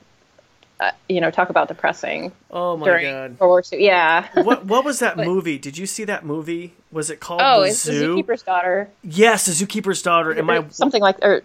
[0.83, 2.33] uh, you know, talk about depressing.
[2.51, 3.38] Oh my during god!
[3.38, 3.85] World War II.
[3.85, 4.29] Yeah.
[4.42, 5.59] what What was that but, movie?
[5.59, 6.75] Did you see that movie?
[6.90, 8.16] Was it called Oh, the it's Zoo?
[8.16, 8.88] the Zookeeper's Daughter.
[9.03, 10.37] Yes, the Zookeeper's Daughter.
[10.37, 11.42] Am I something like or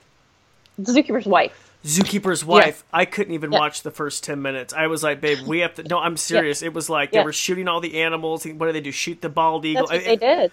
[0.77, 1.63] the Zookeeper's Wife?
[1.85, 2.83] Zookeeper's wife.
[2.91, 2.99] Yeah.
[2.99, 3.59] I couldn't even yeah.
[3.59, 4.73] watch the first ten minutes.
[4.73, 6.61] I was like, "Babe, we have to." No, I'm serious.
[6.61, 6.67] Yeah.
[6.67, 8.45] It was like they were shooting all the animals.
[8.45, 8.91] What do they do?
[8.91, 9.87] Shoot the bald eagle?
[9.87, 10.51] That's what I, they did.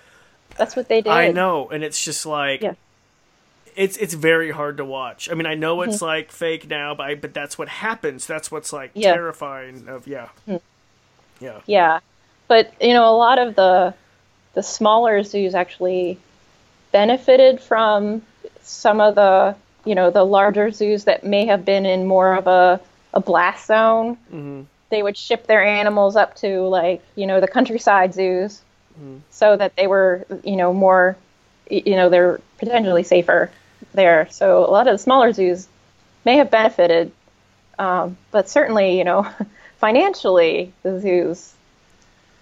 [0.56, 1.10] That's what they did.
[1.10, 2.74] I know, and it's just like yeah.
[3.76, 5.30] It's it's very hard to watch.
[5.30, 6.04] I mean, I know it's mm-hmm.
[6.04, 8.26] like fake now, but I, but that's what happens.
[8.26, 9.14] That's what's like yeah.
[9.14, 9.88] terrifying.
[9.88, 11.44] Of yeah, mm-hmm.
[11.44, 12.00] yeah, yeah.
[12.48, 13.94] But you know, a lot of the
[14.54, 16.18] the smaller zoos actually
[16.92, 18.22] benefited from
[18.62, 22.46] some of the you know the larger zoos that may have been in more of
[22.46, 22.80] a
[23.12, 24.16] a blast zone.
[24.32, 24.62] Mm-hmm.
[24.90, 28.62] They would ship their animals up to like you know the countryside zoos
[29.00, 29.20] mm.
[29.30, 31.16] so that they were, you know, more,
[31.70, 33.50] you know, they're potentially safer
[33.94, 34.28] there.
[34.30, 35.68] So a lot of the smaller zoos
[36.24, 37.12] may have benefited,
[37.78, 39.26] um, but certainly, you know,
[39.78, 41.52] financially, the zoos,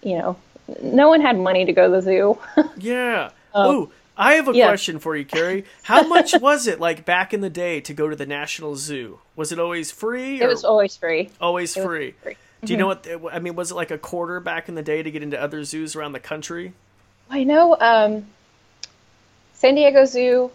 [0.02, 0.36] you know,
[0.82, 2.38] no one had money to go to the zoo.
[2.78, 3.30] yeah.
[3.54, 4.68] Um, Ooh, I have a yeah.
[4.68, 5.64] question for you, Carrie.
[5.82, 9.20] How much was it like back in the day to go to the National Zoo?
[9.36, 10.40] Was it always free?
[10.40, 10.44] Or?
[10.44, 11.30] It was always free.
[11.40, 12.12] Always free.
[12.22, 12.36] free.
[12.64, 13.22] Do you know mm-hmm.
[13.22, 13.34] what?
[13.34, 15.64] I mean, was it like a quarter back in the day to get into other
[15.64, 16.74] zoos around the country?
[17.28, 18.26] I know um,
[19.54, 20.50] San Diego Zoo.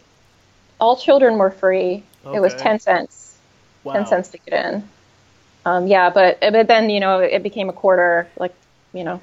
[0.80, 2.04] All children were free.
[2.26, 2.38] Okay.
[2.38, 3.38] It was ten cents.
[3.84, 3.94] Wow.
[3.94, 4.90] Ten cents to get in.
[5.66, 8.54] Um, yeah, but but then you know it became a quarter, like
[8.94, 9.22] you know,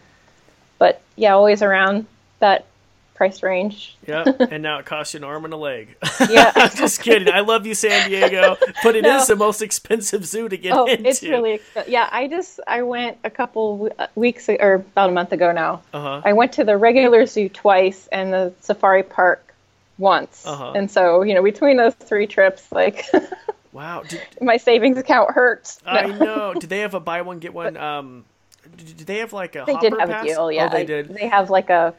[0.78, 2.06] but yeah, always around
[2.40, 2.66] that
[3.14, 3.96] price range.
[4.06, 5.96] yeah, and now it costs you an arm and a leg.
[6.30, 7.32] Yeah, just kidding.
[7.32, 9.16] I love you, San Diego, but it no.
[9.16, 11.08] is the most expensive zoo to get oh, into.
[11.08, 11.92] it's really expensive.
[11.92, 15.82] Yeah, I just I went a couple uh, weeks or about a month ago now.
[15.92, 16.22] Uh-huh.
[16.24, 19.43] I went to the regular zoo twice and the safari park
[19.98, 20.72] once, uh-huh.
[20.74, 23.06] and so you know between those three trips, like.
[23.72, 25.80] wow, Did, my savings account hurts.
[25.84, 25.92] No.
[25.92, 26.54] I know.
[26.58, 27.74] Do they have a buy one get one?
[27.74, 28.24] But, um,
[28.76, 29.64] did they have like a?
[29.66, 30.24] They did have pass?
[30.24, 30.50] a deal.
[30.50, 31.08] Yeah, oh, they did.
[31.08, 31.94] They have like a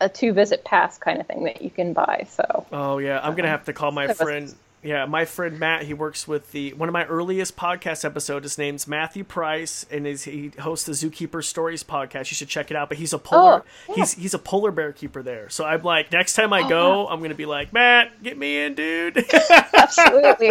[0.00, 2.26] a two visit pass kind of thing that you can buy.
[2.28, 2.66] So.
[2.72, 4.54] Oh yeah, I'm gonna have to call my friend.
[4.86, 5.82] Yeah, my friend Matt.
[5.82, 8.44] He works with the one of my earliest podcast episodes.
[8.44, 12.30] His name's Matthew Price, and is he hosts the Zookeeper Stories podcast.
[12.30, 12.88] You should check it out.
[12.88, 13.64] But he's a polar.
[13.64, 13.94] Oh, yeah.
[13.96, 15.48] He's he's a polar bear keeper there.
[15.48, 17.12] So I'm like, next time I go, yeah.
[17.12, 19.26] I'm gonna be like, Matt, get me in, dude.
[19.74, 20.50] Absolutely,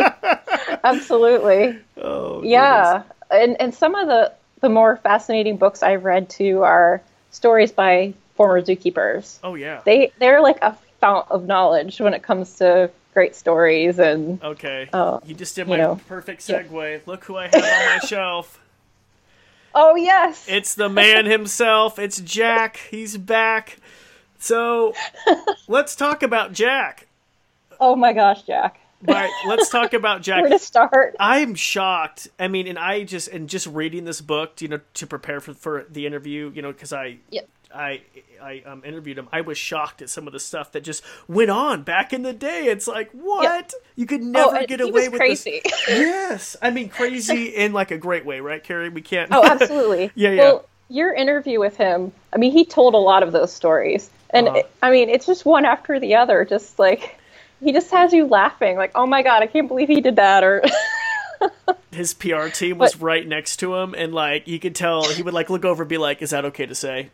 [0.84, 1.78] absolutely.
[1.98, 7.02] Oh yeah, and and some of the the more fascinating books I've read too are
[7.32, 9.40] stories by former zookeepers.
[9.44, 9.82] Oh yeah.
[9.86, 14.90] They they're like a fount of knowledge when it comes to great stories and Okay.
[14.94, 16.62] Oh, you just did you my know, perfect yeah.
[16.62, 17.08] segue.
[17.08, 18.60] Look who I have on my shelf.
[19.74, 21.98] oh yes, It's the man himself.
[21.98, 22.78] It's Jack.
[22.92, 23.78] He's back.
[24.38, 24.94] So
[25.68, 27.08] let's talk about Jack.
[27.80, 28.80] oh my gosh, Jack.
[29.02, 30.42] Right, let's talk about Jack.
[30.42, 31.16] Where to start?
[31.20, 32.28] I'm shocked.
[32.40, 35.54] I mean, and I just and just reading this book, you know, to prepare for
[35.54, 37.48] for the interview, you know, because I Yep.
[37.76, 38.02] I
[38.42, 39.28] I um, interviewed him.
[39.32, 42.34] I was shocked at some of the stuff that just went on back in the
[42.34, 42.66] day.
[42.68, 45.62] It's like what you could never and get away with crazy.
[45.64, 45.74] this.
[45.90, 48.90] Yes, I mean crazy in like a great way, right, Carrie?
[48.90, 49.30] We can't.
[49.34, 50.12] Oh, absolutely.
[50.16, 50.42] Yeah, yeah.
[50.44, 54.10] Well, your interview with him, I mean, he told a lot of those stories.
[54.32, 54.58] And Uh-huh.
[54.60, 57.18] it- I mean, it's just one after the other, just like
[57.64, 60.44] he just has you laughing, like, oh my God, I can't believe he did that.
[60.44, 60.62] Or,
[61.92, 65.24] His PR team was But- right next to him, and like you could tell he
[65.24, 67.10] would like look over and be like, "Is that okay to say?"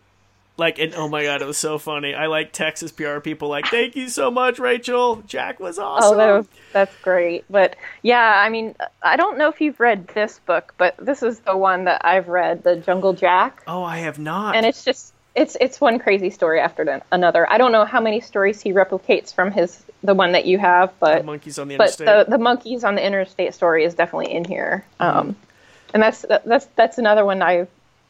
[0.62, 2.14] Like, and oh my god, it was so funny.
[2.14, 5.24] I like Texas PR people like, "Thank you so much, Rachel.
[5.26, 7.46] Jack was awesome." oh, that was, that's great.
[7.50, 11.40] But yeah, I mean, I don't know if you've read this book, but this is
[11.40, 13.64] the one that I've read, The Jungle Jack.
[13.66, 14.56] Oh, I have not.
[14.56, 17.52] And it's just, it's, it's one crazy story after another.
[17.52, 20.94] I don't know how many stories he replicates from his, the one that you have,
[21.00, 21.18] but.
[21.18, 22.28] the monkeys on the but interstate.
[22.28, 25.36] the the monkeys on the interstate story is definitely in here um,
[25.96, 27.68] and that's that's that's another one i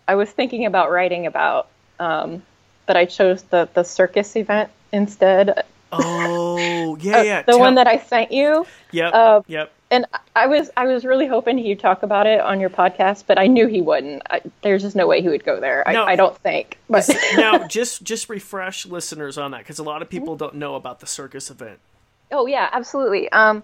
[0.07, 1.67] i was thinking about writing about
[2.01, 2.41] um,
[2.85, 7.37] but i chose the the circus event instead oh, yeah, yeah.
[7.39, 9.13] Uh, the tell- one that i sent you Yep.
[9.13, 9.71] uh, yep.
[9.89, 13.37] and i was i was really hoping he'd talk about it on your podcast but
[13.37, 16.03] i knew he wouldn't I, there's just no way he would go there i, No.
[16.05, 20.09] I don't think but now, just just refresh listeners on that because a lot of
[20.09, 21.79] people don't know about the circus event.
[22.33, 23.29] Oh yeah, absolutely.
[23.31, 23.63] Um,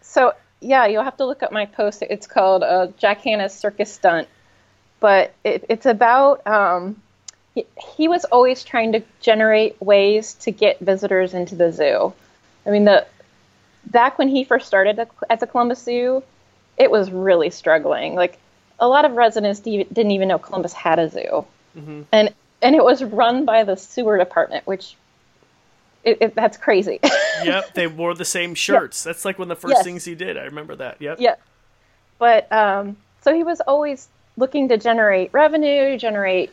[0.00, 2.02] so yeah, you'll have to look up my post.
[2.02, 4.26] It's called uh, Jack Hanna's Circus Stunt,
[5.00, 7.00] but it, it's about um,
[7.54, 12.12] he, he was always trying to generate ways to get visitors into the zoo.
[12.66, 13.06] I mean, the
[13.86, 16.22] back when he first started at- the Columbus Zoo,
[16.76, 18.14] it was really struggling.
[18.14, 18.38] Like
[18.78, 21.44] a lot of residents didn't even know Columbus had a zoo,
[22.12, 22.32] and
[22.62, 24.96] and it was run by the sewer department, which
[26.04, 27.00] it, it, that's crazy.
[27.44, 29.04] Yep, they wore the same shirts.
[29.04, 29.84] That's like one of the first Yes.
[29.84, 30.36] things he did.
[30.36, 31.00] I remember that.
[31.00, 31.18] Yep.
[31.20, 31.36] Yeah.
[32.18, 36.50] But um, so he was always looking to generate revenue, generate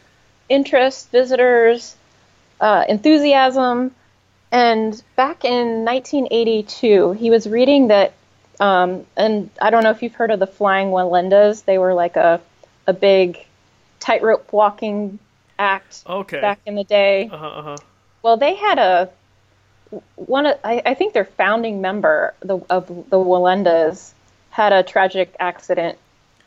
[0.50, 1.96] interest, visitors,
[2.60, 3.92] uh, enthusiasm.
[4.52, 8.14] And back in 1982, he was reading that,
[8.60, 11.66] um, and I don't know if you've heard of the Flying Wallendas.
[11.66, 12.40] They were like a,
[12.88, 13.38] a big
[14.00, 15.20] tightrope walking
[15.58, 16.40] act Okay.
[16.40, 17.30] back in the day.
[17.32, 17.48] Uh huh.
[17.48, 17.78] Uh huh.
[18.22, 19.10] Well, they had a
[20.16, 20.46] one.
[20.46, 24.12] Of, I, I think their founding member the, of the Wallendas
[24.52, 25.98] had a tragic accident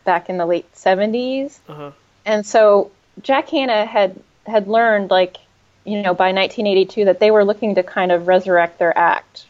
[0.05, 1.91] back in the late seventies, Uh huh.
[2.25, 2.91] and so
[3.23, 5.39] Jack Hanna had had learned, like
[5.85, 9.47] you know, by 1982, that they were looking to kind of resurrect their act,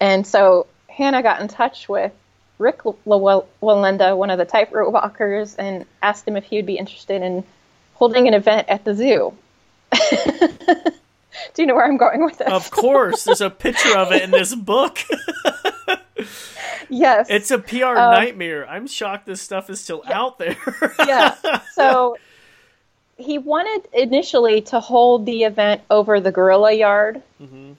[0.00, 2.12] and so Hanna got in touch with
[2.58, 7.22] Rick Wallenda, one of the tightrope walkers, and asked him if he would be interested
[7.22, 7.42] in
[7.94, 9.34] holding an event at the zoo.
[11.54, 12.48] Do you know where I'm going with this?
[12.48, 14.98] Of course, there's a picture of it in this book.
[16.90, 17.28] yes.
[17.30, 18.68] It's a PR nightmare.
[18.68, 20.56] I'm shocked this stuff is still out there.
[20.98, 21.34] yeah.
[21.72, 22.16] So
[23.16, 27.22] he wanted initially to hold the event over the gorilla yard,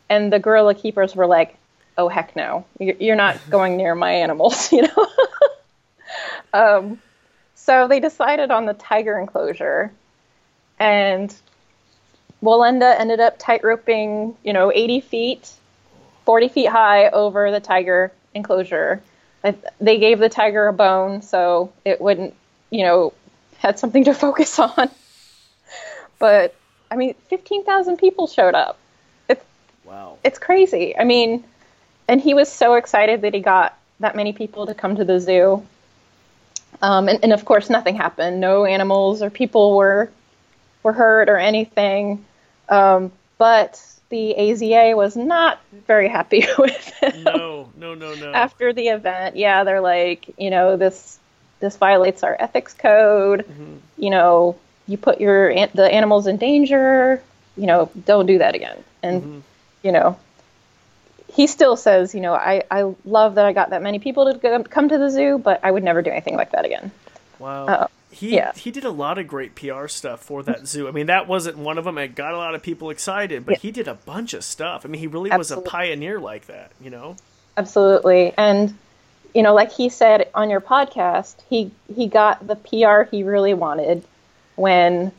[0.10, 1.56] and the gorilla keepers were like,
[1.98, 5.08] "Oh heck no, You're- you're not going near my animals," you know.
[6.54, 7.02] um,
[7.56, 9.92] so they decided on the tiger enclosure,
[10.80, 11.34] and
[12.44, 15.52] Wallenda ended up tightroping, you know, 80 feet,
[16.26, 19.02] 40 feet high over the tiger enclosure.
[19.80, 22.36] They gave the tiger a bone so it wouldn't,
[22.70, 23.14] you know,
[23.58, 24.90] had something to focus on.
[26.20, 26.56] But
[26.90, 28.78] I mean, 15,000 people showed up.
[29.28, 29.44] It's
[29.86, 30.18] wow.
[30.24, 30.96] it's crazy.
[30.98, 31.44] I mean,
[32.08, 35.20] and he was so excited that he got that many people to come to the
[35.20, 35.66] zoo.
[36.82, 38.42] Um, and, and of course, nothing happened.
[38.42, 40.12] No animals or people were
[40.84, 42.26] were hurt or anything.
[42.70, 48.32] Um, but the AZA was not very happy with him No, no, no, no.
[48.32, 49.36] after the event.
[49.36, 51.20] Yeah, they're like, you know, this
[51.60, 53.46] this violates our ethics code.
[53.98, 54.56] You know,
[54.88, 57.22] you put your the animals in danger.
[57.58, 58.84] You know, don't do that again.
[59.04, 59.44] And
[59.84, 60.18] you know,
[61.34, 64.64] he still says, you know, I I love that I got that many people to
[64.64, 66.92] come to the zoo, but I would never do anything like that again.
[67.40, 67.66] Wow.
[67.66, 68.52] Uh, he yeah.
[68.54, 70.88] he did a lot of great PR stuff for that zoo.
[70.88, 71.98] I mean, that wasn't one of them.
[71.98, 73.60] It got a lot of people excited, but Yeah.
[73.60, 74.86] he did a bunch of stuff.
[74.86, 76.72] I mean, he really was a pioneer like that.
[76.82, 77.16] You know.
[77.62, 78.34] Absolutely.
[78.38, 78.74] And
[79.36, 83.54] you know, like he said on your podcast, he he got the PR he really
[83.54, 84.04] wanted
[84.56, 85.12] when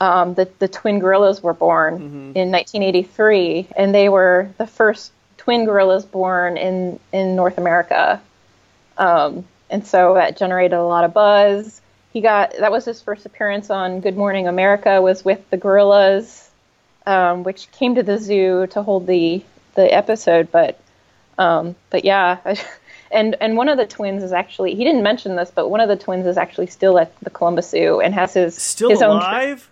[0.00, 1.94] um, the the twin gorillas were born
[2.34, 8.20] in 1983, and they were the first twin gorillas born in in North America,
[8.96, 11.80] um, and so that generated a lot of buzz.
[12.12, 16.50] He got that was his first appearance on Good Morning America was with the gorillas,
[17.06, 20.50] um, which came to the zoo to hold the the episode.
[20.50, 20.80] But
[21.38, 22.38] um, but yeah,
[23.12, 25.88] and and one of the twins is actually he didn't mention this, but one of
[25.88, 29.16] the twins is actually still at the Columbus Zoo and has his Still his own.
[29.16, 29.68] alive?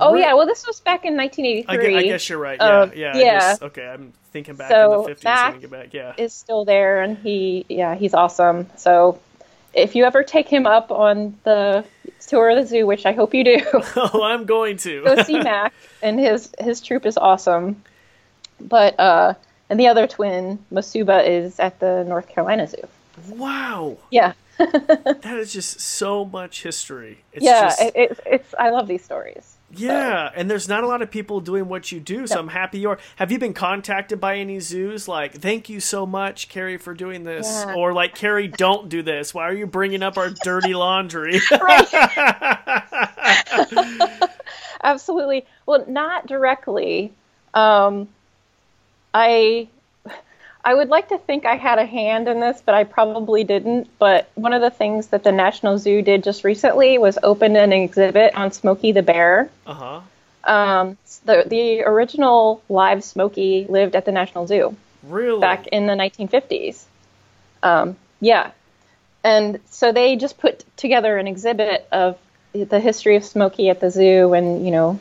[0.00, 1.96] Oh yeah, well this was back in I, 1983.
[1.96, 2.58] I guess you're right.
[2.60, 3.16] Yeah, Uh, yeah.
[3.16, 3.56] Yeah.
[3.62, 5.24] okay, I'm thinking back So in the 50s.
[5.24, 6.12] Mac thinking back, yeah.
[6.18, 8.66] is still there, and he yeah he's awesome.
[8.76, 9.18] So
[9.74, 11.84] if you ever take him up on the
[12.26, 13.58] tour of the zoo, which I hope you do,
[13.96, 15.02] oh, I'm going to.
[15.04, 15.72] go see Mac,
[16.02, 17.82] and his his troop is awesome.
[18.60, 19.34] But uh,
[19.70, 22.86] and the other twin, Mosuba, is at the North Carolina Zoo.
[23.28, 27.18] wow, Yeah, that is just so much history.
[27.32, 29.54] It's yeah, just, it, it, it's I love these stories.
[29.70, 32.78] yeah, and there's not a lot of people doing what you do, so I'm happy
[32.78, 32.98] you're.
[33.16, 35.06] Have you been contacted by any zoos?
[35.08, 37.74] Like, thank you so much, Carrie, for doing this, Yeah.
[37.74, 39.34] or like, Carrie, don't do this.
[39.34, 41.38] Why are you bringing up our dirty laundry?
[44.82, 45.44] Absolutely.
[45.66, 47.12] Well, not directly.
[47.54, 48.08] Um,
[49.14, 49.68] I
[50.64, 53.88] I would like to think I had a hand in this, but I probably didn't.
[53.98, 57.72] But one of the things that the National Zoo did just recently was open an
[57.72, 59.50] exhibit on Smokey the Bear.
[59.66, 60.00] uh huh.
[60.44, 65.40] Um, the the original live Smokey lived at the National Zoo Really?
[65.40, 66.84] back in the 1950s.
[67.62, 68.52] Um, yeah,
[69.24, 72.16] and so they just put together an exhibit of
[72.52, 74.98] the history of Smokey at the zoo, and you know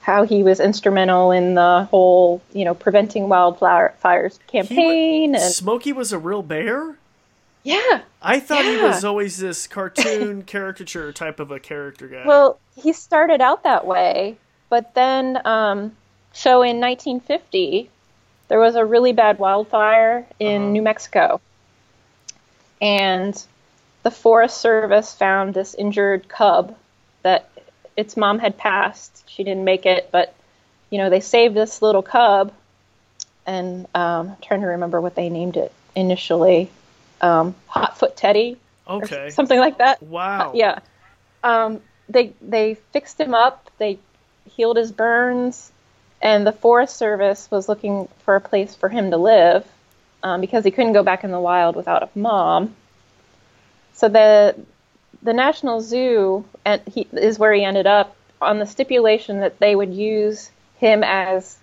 [0.00, 5.34] how he was instrumental in the whole you know preventing wildfires campaign.
[5.34, 6.96] and Smokey was a real bear.
[7.64, 12.22] yeah, I thought he was always this cartoon caricature type of a character guy.
[12.26, 14.36] well, he started out that way,
[14.70, 15.94] but then um,
[16.32, 17.90] so in 1950
[18.48, 20.70] there was a really bad wildfire in Uh-huh.
[20.72, 21.40] New Mexico,
[22.80, 23.44] and
[24.02, 26.74] the Forest Service found this injured cub
[27.22, 27.50] that
[27.96, 29.24] its mom had passed.
[29.28, 30.34] She didn't make it, but
[30.90, 32.52] you know they saved this little cub,
[33.46, 36.70] and um, I'm trying to remember what they named it initially,
[37.20, 38.58] um, Hotfoot Teddy
[38.90, 39.30] okay.
[39.30, 40.02] something like that.
[40.02, 40.52] Wow.
[40.54, 40.80] Yeah.
[41.42, 43.70] Um, they they fixed him up.
[43.78, 43.98] They
[44.50, 45.70] healed his burns,
[46.20, 49.66] and the Forest Service was looking for a place for him to live
[50.22, 52.74] um, because he couldn't go back in the wild without a mom.
[53.94, 54.56] So the
[55.22, 59.74] the National Zoo and he, is where he ended up on the stipulation that they
[59.76, 61.58] would use him as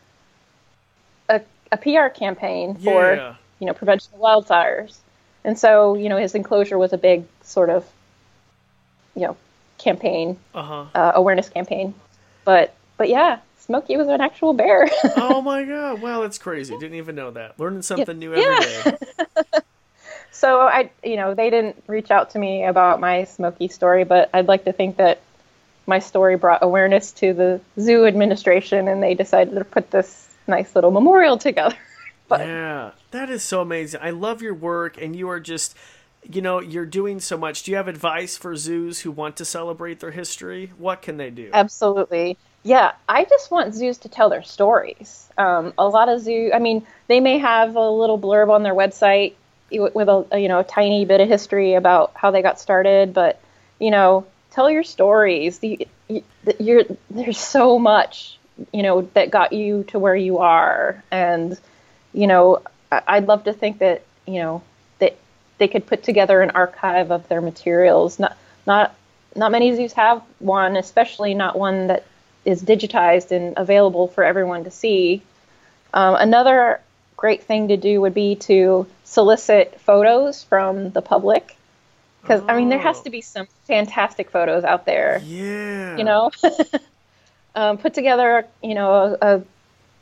[1.29, 1.41] a,
[1.71, 3.35] a PR campaign for Yeah.
[3.59, 4.97] you know prevention of wildfires.
[5.43, 7.85] And so you know his enclosure was a big sort of
[9.15, 9.37] you know
[9.77, 10.85] campaign Uh huh.
[10.95, 11.93] uh, awareness campaign.
[12.45, 14.87] But but yeah, Smokey was an actual bear.
[15.03, 16.01] oh my god!
[16.01, 16.77] Wow, that's crazy.
[16.77, 17.59] Didn't even know that.
[17.59, 18.83] Learning something new every Yeah.
[18.83, 18.97] day.
[20.37, 24.29] so I you know they didn't reach out to me about my Smokey story, but
[24.33, 25.19] I'd like to think that
[25.87, 30.75] my story brought awareness to the zoo administration, and they decided to put this nice
[30.75, 31.75] little memorial together.
[32.29, 34.01] But Yeah, that is so amazing.
[34.03, 35.77] I love your work, and you are just,
[36.29, 37.63] you know, you're doing so much.
[37.63, 40.73] Do you have advice for zoos who want to celebrate their history?
[40.77, 41.51] What can they do?
[41.53, 42.37] Absolutely.
[42.63, 45.29] Yeah, I just want zoos to tell their stories.
[45.37, 48.75] Um, a lot of zoo, I mean, they may have a little blurb on their
[48.75, 49.35] website
[49.71, 53.39] with a, you know a tiny bit of history about how they got started, but
[53.79, 55.59] you know, tell your stories.
[55.59, 56.23] The, you,
[56.59, 58.37] you're, there's so much
[58.71, 61.59] you know that got you to where you are, and
[62.13, 62.61] you know,
[62.91, 64.63] I'd love to think that you know
[64.99, 65.17] that
[65.57, 68.19] they could put together an archive of their materials.
[68.19, 68.95] Not not
[69.35, 72.05] not many zoos have one, especially not one that
[72.45, 75.21] is digitized and available for everyone to see.
[75.93, 76.79] Um, another
[77.17, 81.55] great thing to do would be to solicit photos from the public.
[82.21, 83.03] Because, I mean, there has Oh.
[83.03, 85.97] to be some fantastic photos out there, Yeah.
[85.97, 86.31] you know?
[87.55, 89.41] um, put together, you know, a, a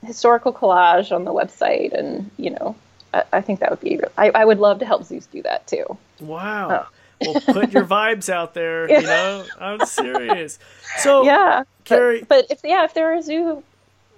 [0.05, 2.75] historical collage on the website, and, you know,
[3.13, 5.65] I, I think that would be, I, I would love to help Zeus do that
[5.67, 5.97] too.
[6.19, 6.87] Wow.
[7.21, 7.31] Oh.
[7.33, 8.89] well, put your vibes out there.
[8.95, 10.59] You know, I'm serious.
[10.97, 13.63] So, yeah Carrie- but, but if yeah if there are zoo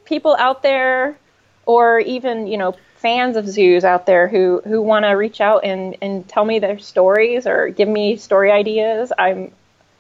[0.05, 1.15] people out there
[1.65, 5.63] or even you know fans of zoos out there who who want to reach out
[5.63, 9.51] and and tell me their stories or give me story ideas i'm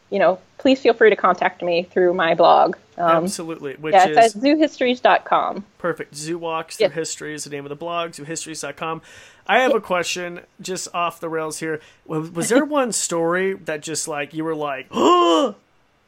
[0.09, 3.75] you know please feel free to contact me through my blog um, absolutely.
[3.75, 6.15] Which yeah it's is at zoohistories.com Perfect.
[6.15, 6.93] Zoo Walks Through Yeah.
[6.93, 9.03] History is the name of the blog, zoohistories.com.
[9.45, 11.79] I have a question just off the rails here.
[12.07, 15.53] Was, was there one story that just like you were like, oh,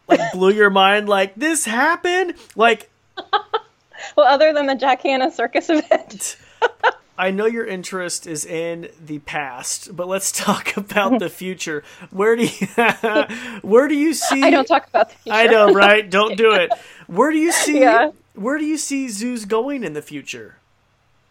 [0.08, 1.08] like blew your mind?
[1.08, 2.34] Like, this happened?
[2.56, 2.90] Like,
[4.16, 6.38] well other than the jack hanna circus event
[7.18, 11.84] I know your interest is in the past, but let's talk about the future.
[12.12, 12.68] Where do you
[13.62, 15.38] where do you see I don't talk about the future.
[15.38, 16.10] I know, right?
[16.10, 16.72] Don't do it.
[17.08, 18.12] Where do you see Yeah.
[18.36, 20.56] where do you see zoos going in the future?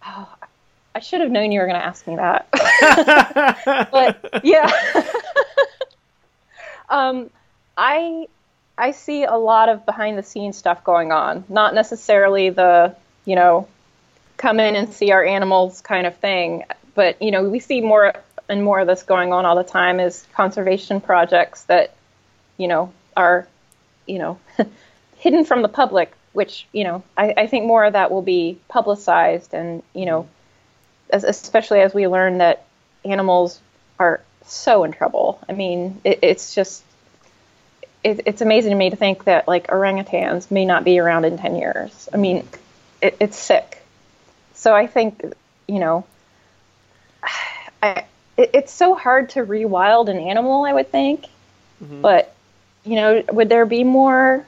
[0.07, 0.29] Oh,
[0.95, 2.49] I should have known you were going to ask me that.
[3.91, 4.70] but yeah.
[6.89, 7.31] um,
[7.76, 8.26] I
[8.76, 11.45] I see a lot of behind the scenes stuff going on.
[11.49, 13.66] Not necessarily the, you know,
[14.39, 16.64] come in and see our animals kind of thing,
[16.95, 18.14] but you know, we see more
[18.49, 21.93] and more of this going on all the time is conservation projects that,
[22.57, 23.47] you know, are,
[24.07, 24.39] you know,
[25.18, 28.59] hidden from the public, which, you know, I, I think more of that will be
[28.68, 30.28] publicized and, you know,
[31.11, 32.64] as, especially as we learn that
[33.05, 33.61] animals
[33.99, 35.41] are so in trouble.
[35.49, 36.82] I mean, it, it's just
[38.05, 41.36] it, it's amazing to me to think that like orangutans may not be around in
[41.36, 42.09] 10 years.
[42.12, 42.49] I mean,
[43.03, 43.82] it, it's sick.
[44.59, 45.23] So I think,
[45.69, 46.05] you know,
[47.83, 48.05] I,
[48.37, 51.27] it, it's so hard to rewild an animal, I would think.
[51.81, 52.35] But,
[52.85, 54.45] you know, would there be more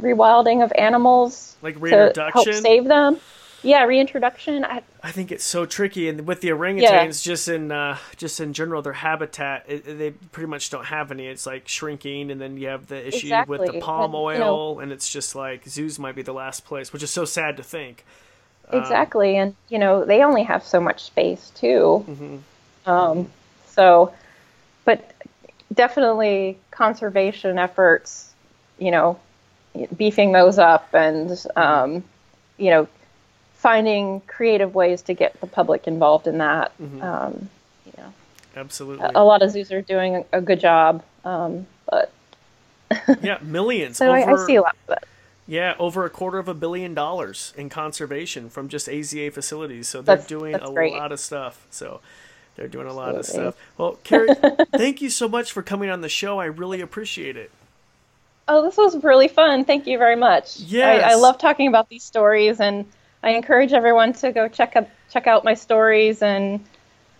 [0.00, 2.52] rewilding of animals Like to reintroduction?
[2.52, 3.16] help save them?
[3.64, 4.64] Yeah, reintroduction.
[4.64, 8.52] I, I think it's so tricky, and with the orangutans, just in uh, just in
[8.52, 11.26] general, their habitat it, they pretty much don't have any.
[11.26, 13.80] It's like shrinking, and then you have the issue with the Exactly.
[13.80, 16.92] palm And, oil, you know- and it's just like zoos might be the last place,
[16.92, 18.04] which is so sad to think.
[18.70, 22.04] Um, Exactly, and you know they only have so much space too.
[22.08, 22.90] Mm-hmm.
[22.90, 23.30] Um,
[23.66, 24.12] so,
[24.84, 25.14] but
[25.72, 28.32] definitely conservation efforts,
[28.78, 29.18] you know,
[29.96, 32.04] beefing those up and um,
[32.58, 32.88] you know
[33.54, 36.72] finding creative ways to get the public involved in that.
[36.80, 37.02] Mm-hmm.
[37.02, 37.48] Um,
[37.86, 38.12] you know,
[38.56, 42.12] Absolutely, a lot of zoos are doing a, a good job, um, but
[43.22, 43.96] yeah, millions.
[43.98, 45.08] so I, over, I see a lot of it.
[45.52, 49.86] Yeah, over a quarter of a billion dollars in conservation from just AZA facilities.
[49.86, 50.94] So they're That's- doing that's a great.
[50.94, 51.66] lot of stuff.
[51.68, 52.00] So
[52.56, 53.54] they're doing a lot of stuff.
[53.76, 54.34] Well, Carrie,
[54.74, 56.40] thank you so much for coming on the show.
[56.40, 57.50] I really appreciate it.
[58.48, 59.66] Oh, this was really fun.
[59.66, 60.58] Thank you very much.
[60.58, 61.04] Yes.
[61.04, 62.86] I, I love talking about these stories, and
[63.22, 66.22] I encourage everyone to go check up check out my stories.
[66.22, 66.64] And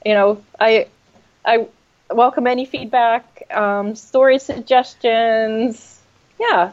[0.07, 0.87] you know, I
[1.45, 1.66] I
[2.11, 6.01] welcome any feedback, um, story suggestions.
[6.41, 6.72] Yeah.